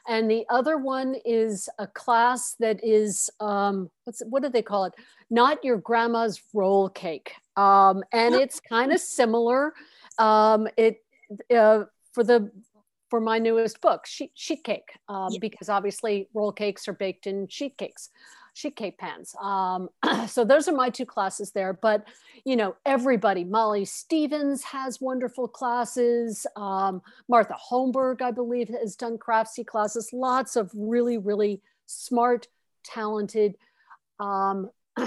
And 0.07 0.31
the 0.31 0.45
other 0.51 0.77
one 0.77 1.17
is 1.25 1.71
a 1.79 1.87
class 1.87 2.57
that 2.61 2.85
is, 2.85 3.31
um, 3.41 3.91
what's, 4.05 4.23
what 4.29 4.43
do 4.43 4.51
they 4.51 4.61
call 4.61 4.85
it? 4.85 4.93
Not 5.31 5.65
your 5.65 5.79
grandma's 5.79 6.43
roll 6.53 6.91
cake. 6.91 7.33
Um, 7.57 8.05
and 8.13 8.35
it's 8.35 8.61
kind 8.61 8.93
of 8.93 9.01
similar. 9.01 9.73
Um, 10.19 10.69
it, 10.77 11.03
uh, 11.51 11.85
for 12.13 12.23
the 12.23 12.51
for 13.09 13.21
my 13.21 13.39
newest 13.39 13.81
book, 13.81 14.05
sheet, 14.05 14.33
sheet 14.35 14.65
cake, 14.65 14.91
um, 15.09 15.29
yeah. 15.31 15.39
because 15.41 15.69
obviously 15.69 16.29
roll 16.35 16.53
cakes 16.53 16.89
are 16.89 16.93
baked 16.93 17.27
in 17.27 17.47
sheet 17.49 17.79
cakes 17.79 18.11
cake 18.63 18.99
pans. 18.99 19.35
Um, 19.41 19.89
so 20.27 20.45
those 20.45 20.69
are 20.69 20.75
my 20.75 20.91
two 20.91 21.07
classes 21.07 21.53
there. 21.53 21.73
But 21.73 22.07
you 22.45 22.57
know, 22.57 22.77
everybody, 22.85 23.45
Molly 23.45 23.85
Stevens 23.85 24.63
has 24.65 25.01
wonderful 25.01 25.49
classes. 25.49 26.47
Um, 26.57 27.03
Martha 27.29 27.55
Holmberg, 27.71 28.23
I 28.23 28.31
believe, 28.31 28.69
has 28.69 28.97
done 28.97 29.19
craftsy 29.19 29.65
classes. 29.65 30.11
Lots 30.13 30.57
of 30.57 30.71
really, 30.75 31.19
really 31.19 31.61
smart, 31.87 32.49
talented 32.85 33.57
um, 34.19 34.71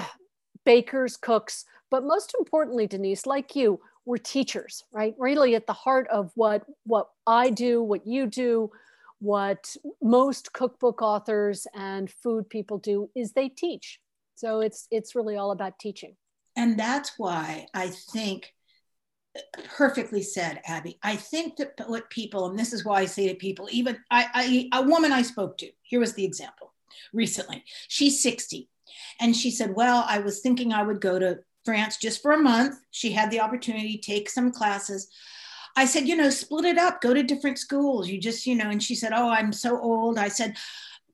bakers, 0.66 1.18
cooks. 1.18 1.66
But 1.90 2.04
most 2.04 2.36
importantly, 2.38 2.88
Denise, 2.88 3.26
like 3.26 3.56
you, 3.56 3.80
we're 4.06 4.18
teachers, 4.18 4.84
right? 4.92 5.16
Really 5.18 5.56
at 5.56 5.68
the 5.68 5.74
heart 5.74 6.08
of 6.08 6.32
what 6.36 6.64
what 6.86 7.10
I 7.28 7.50
do, 7.50 7.82
what 7.82 8.08
you 8.08 8.28
do, 8.28 8.72
what 9.20 9.76
most 10.02 10.54
cookbook 10.54 11.02
authors 11.02 11.68
and 11.76 12.10
food 12.10 12.50
people 12.50 12.78
do 12.78 13.10
is 13.16 13.34
they 13.34 13.50
teach. 13.50 14.00
So 14.36 14.62
it's 14.62 14.88
it's 14.92 15.16
really 15.16 15.36
all 15.36 15.52
about 15.52 15.80
teaching. 15.80 16.16
And 16.56 16.80
that's 16.80 17.14
why 17.18 17.68
I 17.74 17.88
think 17.88 18.54
perfectly 19.78 20.22
said, 20.22 20.62
Abby. 20.66 20.98
I 21.04 21.16
think 21.16 21.58
that 21.58 21.74
what 21.88 22.10
people, 22.10 22.48
and 22.48 22.58
this 22.58 22.74
is 22.74 22.84
why 22.84 23.02
I 23.02 23.06
say 23.06 23.28
to 23.28 23.36
people, 23.36 23.68
even 23.72 23.98
I, 24.10 24.70
I 24.74 24.80
a 24.80 24.82
woman 24.82 25.12
I 25.12 25.22
spoke 25.22 25.58
to, 25.60 25.70
here 25.84 26.00
was 26.00 26.14
the 26.14 26.26
example 26.26 26.74
recently. 27.14 27.64
She's 27.88 28.22
60. 28.22 28.70
And 29.20 29.36
she 29.36 29.52
said, 29.52 29.76
Well, 29.76 30.06
I 30.08 30.20
was 30.20 30.40
thinking 30.40 30.74
I 30.74 30.84
would 30.84 31.02
go 31.02 31.20
to 31.20 31.40
France 31.66 31.98
just 31.98 32.22
for 32.22 32.32
a 32.32 32.38
month. 32.38 32.76
She 32.92 33.12
had 33.12 33.32
the 33.32 33.42
opportunity 33.42 33.98
to 33.98 34.12
take 34.12 34.30
some 34.30 34.52
classes. 34.52 35.10
I 35.80 35.86
said, 35.86 36.10
you 36.10 36.18
know, 36.18 36.30
split 36.30 36.66
it 36.66 36.78
up, 36.78 37.00
go 37.00 37.14
to 37.14 37.24
different 37.24 37.58
schools. 37.58 38.10
You 38.10 38.20
just, 38.20 38.46
you 38.46 38.54
know, 38.54 38.70
and 38.70 38.84
she 38.84 38.96
said, 38.96 39.14
oh, 39.16 39.30
I'm 39.30 39.54
so 39.54 39.80
old. 39.80 40.18
I 40.18 40.28
said, 40.28 40.58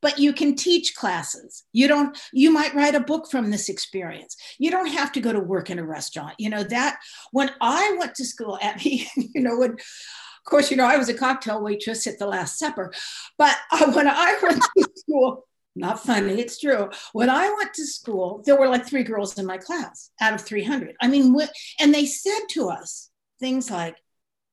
but 0.01 0.17
you 0.17 0.34
can 0.34 0.56
teach 0.56 0.95
classes. 0.95 1.65
You 1.71 1.88
don't, 1.88 2.17
you 2.34 2.49
might 2.49 2.73
write 2.73 2.95
a 2.95 2.99
book 2.99 3.30
from 3.30 3.51
this 3.51 3.69
experience. 3.69 4.36
You 4.58 4.71
don't 4.71 4.88
have 4.88 5.12
to 5.12 5.21
go 5.21 5.32
to 5.32 5.39
work 5.39 5.69
in 5.69 5.78
a 5.78 5.86
restaurant. 5.86 6.34
You 6.39 6.49
know, 6.49 6.63
that 6.63 6.97
when 7.32 7.51
I 7.62 7.95
went 7.99 8.15
to 8.15 8.25
school 8.25 8.58
at 8.60 8.78
me, 8.84 9.08
you 9.15 9.41
know, 9.41 9.56
when, 9.56 9.73
of 9.73 10.49
course, 10.49 10.71
you 10.71 10.78
know, 10.78 10.86
I 10.86 10.97
was 10.97 11.10
a 11.10 11.13
cocktail 11.13 11.62
waitress 11.62 12.08
at 12.08 12.17
the 12.17 12.25
Last 12.25 12.58
Supper, 12.58 12.91
but 13.38 13.56
uh, 13.71 13.91
when 13.93 14.08
I 14.08 14.36
went 14.41 14.63
to 14.78 14.89
school, 14.95 15.45
not 15.75 16.04
funny, 16.04 16.39
it's 16.41 16.60
true. 16.60 16.89
When 17.13 17.30
I 17.30 17.54
went 17.56 17.75
to 17.75 17.86
school, 17.86 18.41
there 18.47 18.60
were 18.60 18.69
like 18.69 18.88
three 18.88 19.04
girls 19.04 19.38
in 19.38 19.45
my 19.45 19.60
class 19.60 20.10
out 20.19 20.34
of 20.34 20.41
300. 20.41 20.95
I 20.99 21.08
mean, 21.08 21.36
and 21.80 21.93
they 21.93 22.08
said 22.08 22.41
to 22.49 22.69
us 22.69 23.12
things 23.39 23.69
like, 23.69 23.97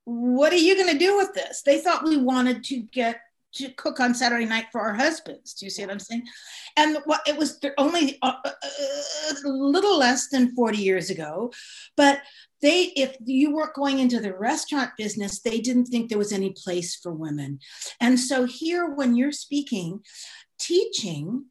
what 0.05 0.53
are 0.53 0.57
you 0.57 0.75
going 0.75 0.93
to 0.93 1.05
do 1.05 1.17
with 1.17 1.33
this? 1.35 1.63
They 1.63 1.81
thought 1.81 2.05
we 2.05 2.17
wanted 2.17 2.65
to 2.65 2.81
get 2.81 3.21
to 3.55 3.69
cook 3.71 4.01
on 4.01 4.15
Saturday 4.15 4.47
night 4.47 4.67
for 4.73 4.81
our 4.81 4.95
husbands. 4.95 5.55
Do 5.55 5.67
you 5.67 5.71
see 5.71 5.83
what 5.83 5.91
I'm 5.91 5.99
saying? 5.99 6.27
And 6.77 6.99
what 7.05 7.21
it 7.27 7.37
was 7.37 7.61
only 7.77 8.19
a, 8.23 8.27
a, 8.27 8.55
a, 9.45 9.49
little 9.49 9.99
less 9.99 10.29
than 10.29 10.55
40 10.55 10.79
years 10.79 11.11
ago, 11.11 11.53
but 11.97 12.23
they, 12.63 12.93
if 12.97 13.17
you 13.25 13.55
weren't 13.55 13.75
going 13.75 13.99
into 13.99 14.21
the 14.21 14.35
restaurant 14.35 14.91
business, 14.97 15.41
they 15.41 15.61
didn't 15.61 15.87
think 15.87 16.09
there 16.09 16.19
was 16.19 16.33
any 16.33 16.55
place 16.57 16.97
for 16.97 17.13
women. 17.13 17.59
And 18.01 18.19
so 18.19 18.45
here, 18.45 18.89
when 18.89 19.17
you're 19.17 19.33
speaking, 19.33 20.01
teaching, 20.59 21.47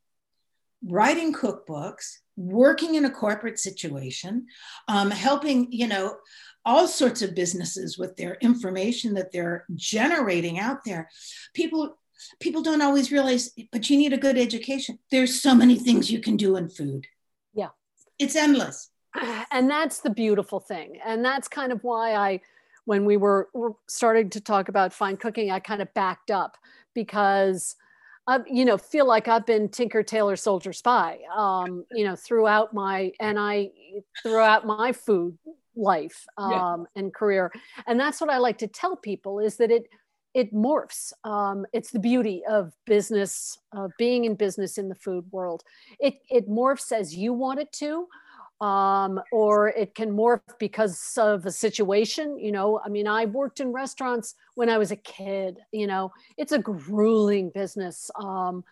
writing 0.84 1.34
cookbooks, 1.34 2.18
working 2.38 2.96
in 2.96 3.06
a 3.06 3.12
corporate 3.12 3.60
situation, 3.60 4.48
um, 4.88 5.12
helping, 5.12 5.72
you 5.72 5.88
know, 5.88 6.16
all 6.66 6.88
sorts 6.88 7.22
of 7.22 7.36
businesses 7.36 7.98
with 7.98 8.16
their 8.18 8.36
information 8.36 9.14
that 9.16 9.32
they're 9.32 9.66
generating 9.76 10.60
out 10.60 10.84
there. 10.86 11.10
People 11.54 11.98
people 12.40 12.62
don't 12.62 12.84
always 12.84 13.12
realize 13.12 13.52
but 13.72 13.90
you 13.90 13.98
need 13.98 14.14
a 14.14 14.18
good 14.18 14.38
education. 14.38 15.00
There's 15.10 15.42
so 15.42 15.56
many 15.56 15.78
things 15.78 16.12
you 16.12 16.20
can 16.20 16.38
do 16.38 16.56
in 16.56 16.70
food. 16.70 17.08
Yeah. 17.54 17.70
It's 18.20 18.36
endless. 18.36 18.90
And 19.52 19.70
that's 19.70 20.00
the 20.00 20.10
beautiful 20.10 20.62
thing. 20.62 20.98
And 21.06 21.26
that's 21.26 21.48
kind 21.48 21.72
of 21.72 21.84
why 21.84 22.16
i 22.16 22.42
when 22.86 23.06
we 23.06 23.16
were, 23.16 23.48
were 23.54 23.74
starting 23.88 24.30
to 24.32 24.42
talk 24.42 24.68
about 24.68 24.92
fine 24.92 25.16
cooking 25.16 25.52
i 25.52 25.60
kind 25.60 25.82
of 25.82 25.94
backed 25.94 26.32
up 26.32 26.58
because 26.96 27.76
I, 28.28 28.40
you 28.48 28.66
know, 28.66 28.78
feel 28.78 29.08
like 29.08 29.28
I've 29.28 29.46
been 29.48 29.68
Tinker 29.70 30.04
Tailor 30.04 30.36
Soldier 30.36 30.74
Spy, 30.74 31.20
um, 31.36 31.86
you 31.92 32.06
know, 32.06 32.16
throughout 32.16 32.74
my 32.74 33.12
and 33.20 33.40
I 33.40 33.72
throughout 34.22 34.66
my 34.66 34.92
food 34.92 35.38
life 35.76 36.26
um, 36.38 36.52
yeah. 36.52 37.02
and 37.02 37.14
career. 37.14 37.52
And 37.88 38.00
that's 38.00 38.22
what 38.22 38.30
I 38.30 38.38
like 38.38 38.58
to 38.60 38.68
tell 38.68 38.96
people 38.96 39.40
is 39.40 39.58
that 39.58 39.72
it 39.72 39.88
it 40.34 40.54
morphs. 40.54 41.12
Um, 41.26 41.66
it's 41.74 41.92
the 41.92 42.00
beauty 42.00 42.42
of 42.50 42.72
business, 42.86 43.58
of 43.74 43.92
being 43.98 44.24
in 44.26 44.36
business 44.36 44.78
in 44.78 44.88
the 44.88 44.96
food 44.96 45.26
world. 45.32 45.64
It 46.00 46.16
it 46.30 46.50
morphs 46.50 46.92
as 46.92 47.16
you 47.16 47.34
want 47.34 47.60
it 47.60 47.72
to. 47.74 48.08
Um, 48.62 49.20
or 49.32 49.70
it 49.70 49.96
can 49.96 50.12
morph 50.12 50.42
because 50.60 51.18
of 51.18 51.48
a 51.48 51.52
situation. 51.52 52.38
You 52.38 52.52
know, 52.52 52.80
I 52.86 52.90
mean, 52.90 53.08
I 53.08 53.26
worked 53.26 53.60
in 53.60 53.74
restaurants 53.74 54.36
when 54.54 54.70
I 54.70 54.78
was 54.78 54.92
a 54.92 54.96
kid. 54.96 55.58
You 55.72 55.88
know, 55.88 56.12
it's 56.38 56.52
a 56.52 56.60
grueling 56.60 57.50
business, 57.50 58.12
um, 58.16 58.64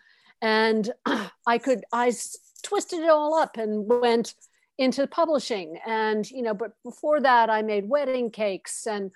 and 0.43 0.91
I 1.47 1.57
could 1.57 1.83
I 1.91 2.13
twisted 2.61 2.99
it 2.99 3.09
all 3.09 3.33
up 3.33 3.57
and 3.57 3.87
went 3.87 4.35
into 4.79 5.05
publishing. 5.05 5.77
And 5.85 6.29
you 6.31 6.41
know 6.41 6.55
but 6.55 6.71
before 6.83 7.19
that 7.21 7.49
i 7.49 7.61
made 7.61 7.87
wedding 7.87 8.31
cakes 8.31 8.87
and 8.87 9.11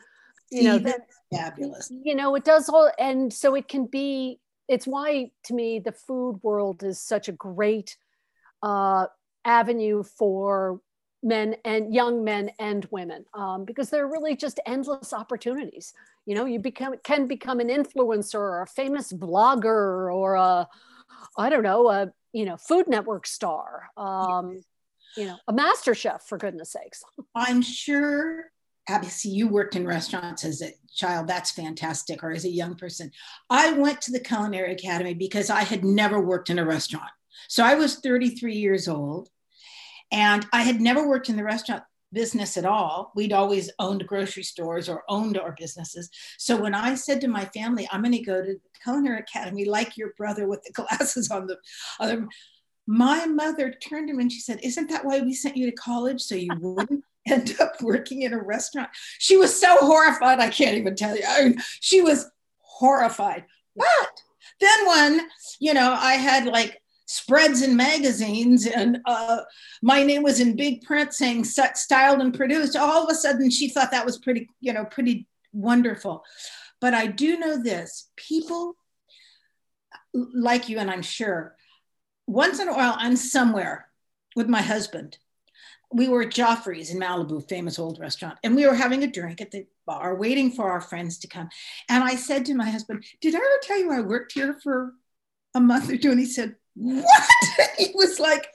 you 0.51 0.63
know 0.63 0.77
that's 0.77 1.19
fabulous. 1.33 1.91
You 2.03 2.15
know 2.15 2.35
it 2.35 2.43
does 2.43 2.69
all 2.69 2.91
and 2.99 3.33
so 3.33 3.55
it 3.55 3.67
can 3.67 3.85
be 3.85 4.39
it's 4.67 4.85
why 4.85 5.31
to 5.45 5.53
me 5.53 5.79
the 5.79 5.91
food 5.91 6.39
world 6.43 6.83
is 6.83 6.99
such 7.01 7.27
a 7.29 7.31
great 7.31 7.97
uh, 8.61 9.07
avenue 9.45 10.03
for 10.03 10.79
men 11.23 11.55
and 11.63 11.93
young 11.93 12.23
men 12.23 12.51
and 12.59 12.85
women 12.91 13.25
um, 13.33 13.63
because 13.63 13.89
there 13.89 14.03
are 14.03 14.11
really 14.11 14.35
just 14.35 14.59
endless 14.65 15.13
opportunities. 15.13 15.93
You 16.25 16.35
know 16.35 16.45
you 16.45 16.59
become 16.59 16.95
can 17.03 17.25
become 17.25 17.61
an 17.61 17.69
influencer 17.69 18.35
or 18.35 18.61
a 18.61 18.67
famous 18.67 19.13
blogger 19.13 20.13
or 20.13 20.35
a 20.35 20.67
i 21.37 21.49
don't 21.49 21.63
know 21.63 21.89
a 21.89 22.11
you 22.33 22.45
know 22.45 22.57
food 22.57 22.87
network 22.87 23.25
star 23.27 23.89
um, 23.97 24.61
you 25.17 25.25
know, 25.25 25.37
a 25.47 25.53
master 25.53 25.93
chef 25.93 26.23
for 26.27 26.37
goodness 26.37 26.71
sakes. 26.71 27.03
I'm 27.35 27.61
sure 27.61 28.45
obviously 28.89 29.31
you 29.31 29.47
worked 29.47 29.75
in 29.75 29.87
restaurants 29.87 30.43
as 30.43 30.61
a 30.61 30.71
child. 30.93 31.27
That's 31.27 31.51
fantastic 31.51 32.23
or 32.23 32.31
as 32.31 32.45
a 32.45 32.49
young 32.49 32.75
person. 32.75 33.11
I 33.49 33.71
went 33.73 34.01
to 34.01 34.11
the 34.11 34.19
culinary 34.19 34.73
academy 34.73 35.13
because 35.13 35.49
i 35.49 35.61
had 35.61 35.83
never 35.83 36.19
worked 36.19 36.49
in 36.49 36.59
a 36.59 36.65
restaurant. 36.65 37.11
So 37.47 37.63
i 37.63 37.75
was 37.75 37.95
33 37.95 38.55
years 38.55 38.87
old 38.87 39.29
and 40.11 40.45
i 40.53 40.63
had 40.63 40.81
never 40.81 41.07
worked 41.07 41.29
in 41.29 41.35
the 41.35 41.43
restaurant 41.43 41.83
business 42.11 42.57
at 42.57 42.65
all. 42.65 43.11
We'd 43.15 43.33
always 43.33 43.71
owned 43.79 44.05
grocery 44.05 44.43
stores 44.43 44.87
or 44.87 45.01
owned 45.09 45.35
our 45.35 45.55
businesses. 45.57 46.09
So 46.37 46.61
when 46.61 46.75
i 46.75 46.95
said 46.95 47.21
to 47.21 47.27
my 47.27 47.45
family 47.45 47.87
i'm 47.91 48.01
going 48.01 48.13
to 48.13 48.19
go 48.19 48.41
to 48.41 48.53
the 48.53 48.59
culinary 48.83 49.19
academy 49.19 49.65
like 49.65 49.97
your 49.97 50.13
brother 50.17 50.47
with 50.47 50.63
the 50.63 50.73
glasses 50.81 51.31
on 51.31 51.47
the 51.47 51.57
other 51.99 52.27
my 52.85 53.25
mother 53.25 53.71
turned 53.71 54.09
to 54.09 54.13
me 54.13 54.23
and 54.23 54.31
she 54.31 54.39
said, 54.39 54.59
Isn't 54.63 54.89
that 54.89 55.05
why 55.05 55.21
we 55.21 55.33
sent 55.33 55.57
you 55.57 55.69
to 55.69 55.75
college? 55.75 56.21
So 56.21 56.35
you 56.35 56.51
wouldn't 56.59 57.03
end 57.27 57.55
up 57.59 57.81
working 57.81 58.23
in 58.23 58.33
a 58.33 58.41
restaurant? 58.41 58.89
She 59.19 59.37
was 59.37 59.59
so 59.59 59.77
horrified. 59.77 60.39
I 60.39 60.49
can't 60.49 60.77
even 60.77 60.95
tell 60.95 61.15
you. 61.15 61.23
I 61.27 61.43
mean, 61.43 61.57
she 61.79 62.01
was 62.01 62.29
horrified. 62.59 63.45
But 63.75 64.21
then 64.59 64.87
when, 64.87 65.27
you 65.59 65.73
know, 65.73 65.95
I 65.97 66.13
had 66.13 66.45
like 66.45 66.81
spreads 67.05 67.61
in 67.61 67.75
magazines 67.75 68.65
and 68.65 68.99
uh, 69.05 69.41
my 69.81 70.03
name 70.03 70.23
was 70.23 70.39
in 70.39 70.55
big 70.55 70.81
print 70.83 71.13
saying 71.13 71.43
styled 71.43 72.21
and 72.21 72.33
produced 72.33 72.75
all 72.75 73.03
of 73.03 73.09
a 73.09 73.15
sudden 73.15 73.49
she 73.49 73.69
thought 73.69 73.91
that 73.91 74.05
was 74.05 74.17
pretty 74.17 74.49
you 74.61 74.71
know 74.71 74.85
pretty 74.85 75.27
wonderful 75.51 76.23
but 76.79 76.93
i 76.93 77.05
do 77.05 77.37
know 77.37 77.61
this 77.61 78.09
people 78.15 78.75
like 80.13 80.69
you 80.69 80.79
and 80.79 80.89
i'm 80.89 81.01
sure 81.01 81.55
once 82.27 82.59
in 82.59 82.67
a 82.67 82.73
while 82.73 82.95
i'm 82.99 83.15
somewhere 83.15 83.87
with 84.35 84.47
my 84.47 84.61
husband 84.61 85.17
we 85.93 86.09
were 86.09 86.23
at 86.23 86.31
Geoffrey's 86.31 86.89
in 86.89 86.99
Malibu, 86.99 87.47
famous 87.47 87.77
old 87.77 87.99
restaurant, 87.99 88.39
and 88.43 88.55
we 88.55 88.65
were 88.65 88.73
having 88.73 89.03
a 89.03 89.07
drink 89.07 89.39
at 89.41 89.51
the 89.51 89.67
bar, 89.85 90.15
waiting 90.15 90.51
for 90.51 90.71
our 90.71 90.81
friends 90.81 91.19
to 91.19 91.27
come. 91.27 91.49
And 91.87 92.03
I 92.03 92.15
said 92.15 92.45
to 92.47 92.55
my 92.55 92.69
husband, 92.69 93.05
Did 93.21 93.35
I 93.35 93.37
ever 93.37 93.59
tell 93.61 93.79
you 93.79 93.91
I 93.91 94.01
worked 94.01 94.33
here 94.33 94.57
for 94.63 94.93
a 95.53 95.59
month 95.59 95.89
or 95.89 95.97
two? 95.97 96.11
And 96.11 96.19
he 96.19 96.25
said, 96.25 96.55
What? 96.75 97.05
he 97.77 97.91
was 97.93 98.19
like 98.19 98.47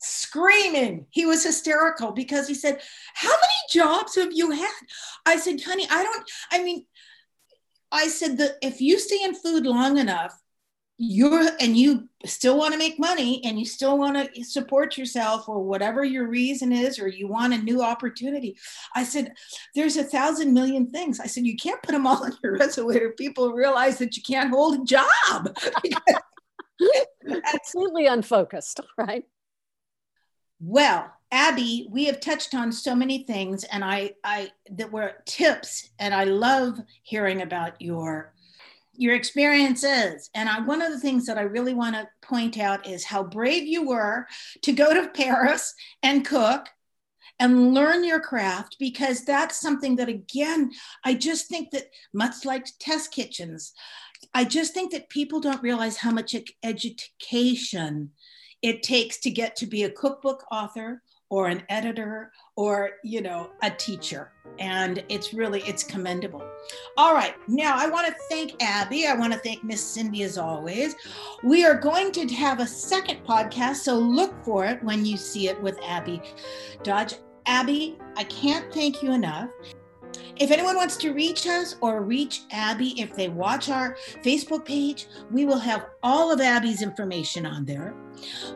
screaming. 0.00 1.06
He 1.10 1.26
was 1.26 1.44
hysterical 1.44 2.12
because 2.12 2.48
he 2.48 2.54
said, 2.54 2.80
How 3.14 3.30
many 3.30 3.54
jobs 3.70 4.16
have 4.16 4.32
you 4.32 4.50
had? 4.50 4.80
I 5.24 5.36
said, 5.36 5.62
Honey, 5.62 5.86
I 5.88 6.02
don't, 6.02 6.30
I 6.50 6.62
mean, 6.62 6.84
I 7.92 8.08
said 8.08 8.38
that 8.38 8.56
if 8.62 8.80
you 8.80 8.98
stay 8.98 9.22
in 9.22 9.34
food 9.34 9.64
long 9.64 9.96
enough, 9.96 10.34
you're 11.00 11.48
and 11.60 11.76
you 11.76 12.08
still 12.26 12.58
want 12.58 12.72
to 12.72 12.78
make 12.78 12.98
money 12.98 13.40
and 13.44 13.56
you 13.58 13.64
still 13.64 13.96
want 13.96 14.34
to 14.34 14.44
support 14.44 14.98
yourself 14.98 15.48
or 15.48 15.62
whatever 15.62 16.04
your 16.04 16.26
reason 16.26 16.72
is 16.72 16.98
or 16.98 17.06
you 17.06 17.28
want 17.28 17.54
a 17.54 17.58
new 17.58 17.80
opportunity. 17.80 18.58
I 18.96 19.04
said 19.04 19.32
there's 19.76 19.96
a 19.96 20.02
thousand 20.02 20.52
million 20.52 20.90
things. 20.90 21.20
I 21.20 21.26
said 21.26 21.46
you 21.46 21.56
can't 21.56 21.80
put 21.82 21.92
them 21.92 22.06
all 22.06 22.24
on 22.24 22.32
your 22.42 22.56
resume 22.58 22.96
or 22.96 23.12
people 23.12 23.52
realize 23.52 23.98
that 23.98 24.16
you 24.16 24.22
can't 24.24 24.50
hold 24.50 24.80
a 24.80 24.84
job. 24.84 25.56
Absolutely 27.54 28.06
unfocused 28.06 28.80
right? 28.98 29.24
Well 30.60 31.12
abby 31.30 31.86
we 31.90 32.06
have 32.06 32.20
touched 32.20 32.54
on 32.54 32.72
so 32.72 32.94
many 32.94 33.22
things 33.24 33.62
and 33.64 33.84
i 33.84 34.10
i 34.24 34.50
that 34.70 34.90
were 34.90 35.12
tips 35.26 35.90
and 35.98 36.14
i 36.14 36.24
love 36.24 36.78
hearing 37.02 37.42
about 37.42 37.78
your 37.82 38.32
your 38.98 39.14
experiences. 39.14 40.28
And 40.34 40.48
I, 40.48 40.60
one 40.60 40.82
of 40.82 40.92
the 40.92 40.98
things 40.98 41.24
that 41.26 41.38
I 41.38 41.42
really 41.42 41.72
want 41.72 41.94
to 41.94 42.08
point 42.20 42.58
out 42.58 42.86
is 42.86 43.04
how 43.04 43.22
brave 43.22 43.66
you 43.66 43.86
were 43.86 44.26
to 44.62 44.72
go 44.72 44.92
to 44.92 45.08
Paris 45.08 45.72
and 46.02 46.26
cook 46.26 46.68
and 47.38 47.72
learn 47.72 48.02
your 48.02 48.18
craft 48.18 48.76
because 48.80 49.24
that's 49.24 49.60
something 49.60 49.96
that, 49.96 50.08
again, 50.08 50.72
I 51.04 51.14
just 51.14 51.46
think 51.46 51.70
that 51.70 51.84
much 52.12 52.44
like 52.44 52.66
test 52.80 53.12
kitchens, 53.12 53.72
I 54.34 54.44
just 54.44 54.74
think 54.74 54.90
that 54.92 55.08
people 55.08 55.38
don't 55.38 55.62
realize 55.62 55.96
how 55.96 56.10
much 56.10 56.34
education 56.64 58.10
it 58.60 58.82
takes 58.82 59.18
to 59.20 59.30
get 59.30 59.54
to 59.56 59.66
be 59.66 59.84
a 59.84 59.90
cookbook 59.90 60.44
author 60.50 61.02
or 61.30 61.48
an 61.48 61.62
editor 61.68 62.32
or 62.56 62.90
you 63.04 63.20
know 63.20 63.50
a 63.62 63.70
teacher. 63.70 64.32
And 64.58 65.04
it's 65.08 65.32
really 65.32 65.60
it's 65.62 65.84
commendable. 65.84 66.44
All 66.96 67.14
right 67.14 67.34
now 67.48 67.74
i 67.76 67.88
want 67.88 68.06
to 68.06 68.14
thank 68.28 68.62
abby. 68.62 69.06
I 69.06 69.14
want 69.14 69.32
to 69.32 69.38
thank 69.38 69.62
miss 69.64 69.84
cindy 69.84 70.22
as 70.22 70.38
always. 70.38 70.94
We 71.44 71.64
are 71.64 71.74
going 71.74 72.12
to 72.12 72.26
have 72.34 72.60
a 72.60 72.66
second 72.66 73.24
podcast 73.24 73.76
so 73.76 73.96
look 73.96 74.34
for 74.44 74.64
it 74.64 74.82
when 74.82 75.04
you 75.04 75.16
see 75.16 75.48
it 75.48 75.60
with 75.62 75.78
abby 75.84 76.22
dodge. 76.82 77.14
Abby 77.46 77.96
i 78.16 78.24
can't 78.24 78.70
thank 78.74 79.02
you 79.02 79.12
enough 79.12 79.48
if 80.36 80.50
anyone 80.50 80.76
wants 80.76 80.96
to 80.98 81.12
reach 81.12 81.46
us 81.46 81.76
or 81.80 82.02
reach 82.02 82.42
Abby, 82.52 83.00
if 83.00 83.14
they 83.14 83.28
watch 83.28 83.68
our 83.68 83.96
Facebook 84.24 84.64
page, 84.64 85.06
we 85.30 85.44
will 85.44 85.58
have 85.58 85.86
all 86.02 86.32
of 86.32 86.40
Abby's 86.40 86.82
information 86.82 87.44
on 87.44 87.64
there. 87.64 87.94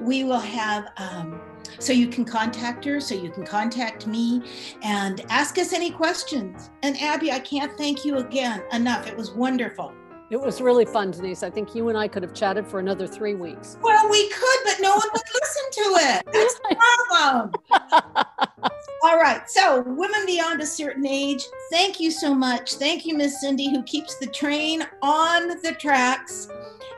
We 0.01 0.25
will 0.25 0.39
have, 0.39 0.89
um, 0.97 1.41
so 1.79 1.93
you 1.93 2.09
can 2.09 2.25
contact 2.25 2.85
her, 2.85 3.01
so 3.01 3.15
you 3.15 3.31
can 3.31 3.45
contact 3.45 4.07
me 4.07 4.43
and 4.83 5.25
ask 5.29 5.59
us 5.59 5.73
any 5.73 5.91
questions. 5.91 6.71
And 6.83 6.97
Abby, 7.01 7.33
I 7.33 7.41
can't 7.41 7.77
thank 7.77 8.05
you 8.05 8.19
again 8.19 8.63
enough. 8.73 9.07
It 9.07 9.17
was 9.17 9.33
wonderful. 9.33 9.93
It 10.33 10.41
was 10.41 10.63
really 10.63 10.87
fun, 10.87 11.11
Denise. 11.11 11.43
I 11.43 11.51
think 11.51 11.75
you 11.75 11.91
and 11.91 11.99
I 11.99 12.09
could 12.09 12.23
have 12.23 12.33
chatted 12.33 12.67
for 12.67 12.81
another 12.81 13.07
three 13.07 13.35
weeks. 13.35 13.77
Well, 13.83 14.09
we 14.09 14.31
could, 14.31 14.59
but 14.65 14.77
no 14.81 14.93
one 14.93 15.07
would 15.13 15.23
listen 15.35 15.63
to 15.73 15.81
it. 15.81 16.23
That's 16.33 16.55
the 16.55 16.77
problem. 17.11 17.53
All 19.05 19.19
right. 19.19 19.43
So, 19.51 19.83
Women 19.83 20.25
Beyond 20.25 20.63
a 20.63 20.67
Certain 20.67 21.07
Age, 21.07 21.45
thank 21.71 22.01
you 22.01 22.11
so 22.11 22.35
much. 22.35 22.77
Thank 22.77 23.05
you, 23.05 23.15
Miss 23.15 23.43
Cindy, 23.43 23.69
who 23.69 23.83
keeps 23.83 24.17
the 24.17 24.27
train 24.27 24.87
on 25.03 25.49
the 25.63 25.77
tracks. 25.79 26.49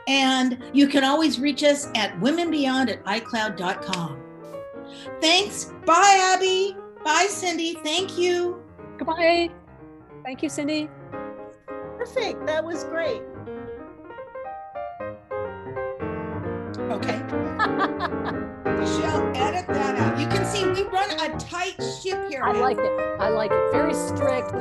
And 0.07 0.63
you 0.73 0.87
can 0.87 1.03
always 1.03 1.41
reach 1.41 1.65
us 1.65 1.89
at 1.97 2.17
womenbeyond 2.21 2.89
at 2.89 3.05
iCloud.com. 3.05 4.23
Thanks. 5.21 5.73
Bye, 5.85 6.35
Abby. 6.37 6.77
Bye, 7.05 7.27
Cindy. 7.29 7.75
Thank 7.83 8.17
you. 8.17 8.63
Goodbye. 8.97 9.51
Thank 10.23 10.41
you, 10.45 10.49
Cindy 10.49 10.89
perfect. 12.05 12.47
That 12.47 12.65
was 12.65 12.85
great. 12.85 13.23
Okay. 16.91 17.19
Michelle, 18.79 19.33
edit 19.35 19.67
that 19.69 19.97
out. 19.99 20.19
You 20.19 20.27
can 20.27 20.45
see 20.45 20.67
we 20.67 20.83
run 20.91 21.11
a 21.13 21.39
tight 21.39 21.77
ship 22.03 22.29
here. 22.29 22.43
I 22.43 22.53
like 22.53 22.79
it. 22.79 23.21
I 23.21 23.29
like 23.29 23.51
it. 23.53 23.73
Very 23.73 23.95
strict. 23.95 24.53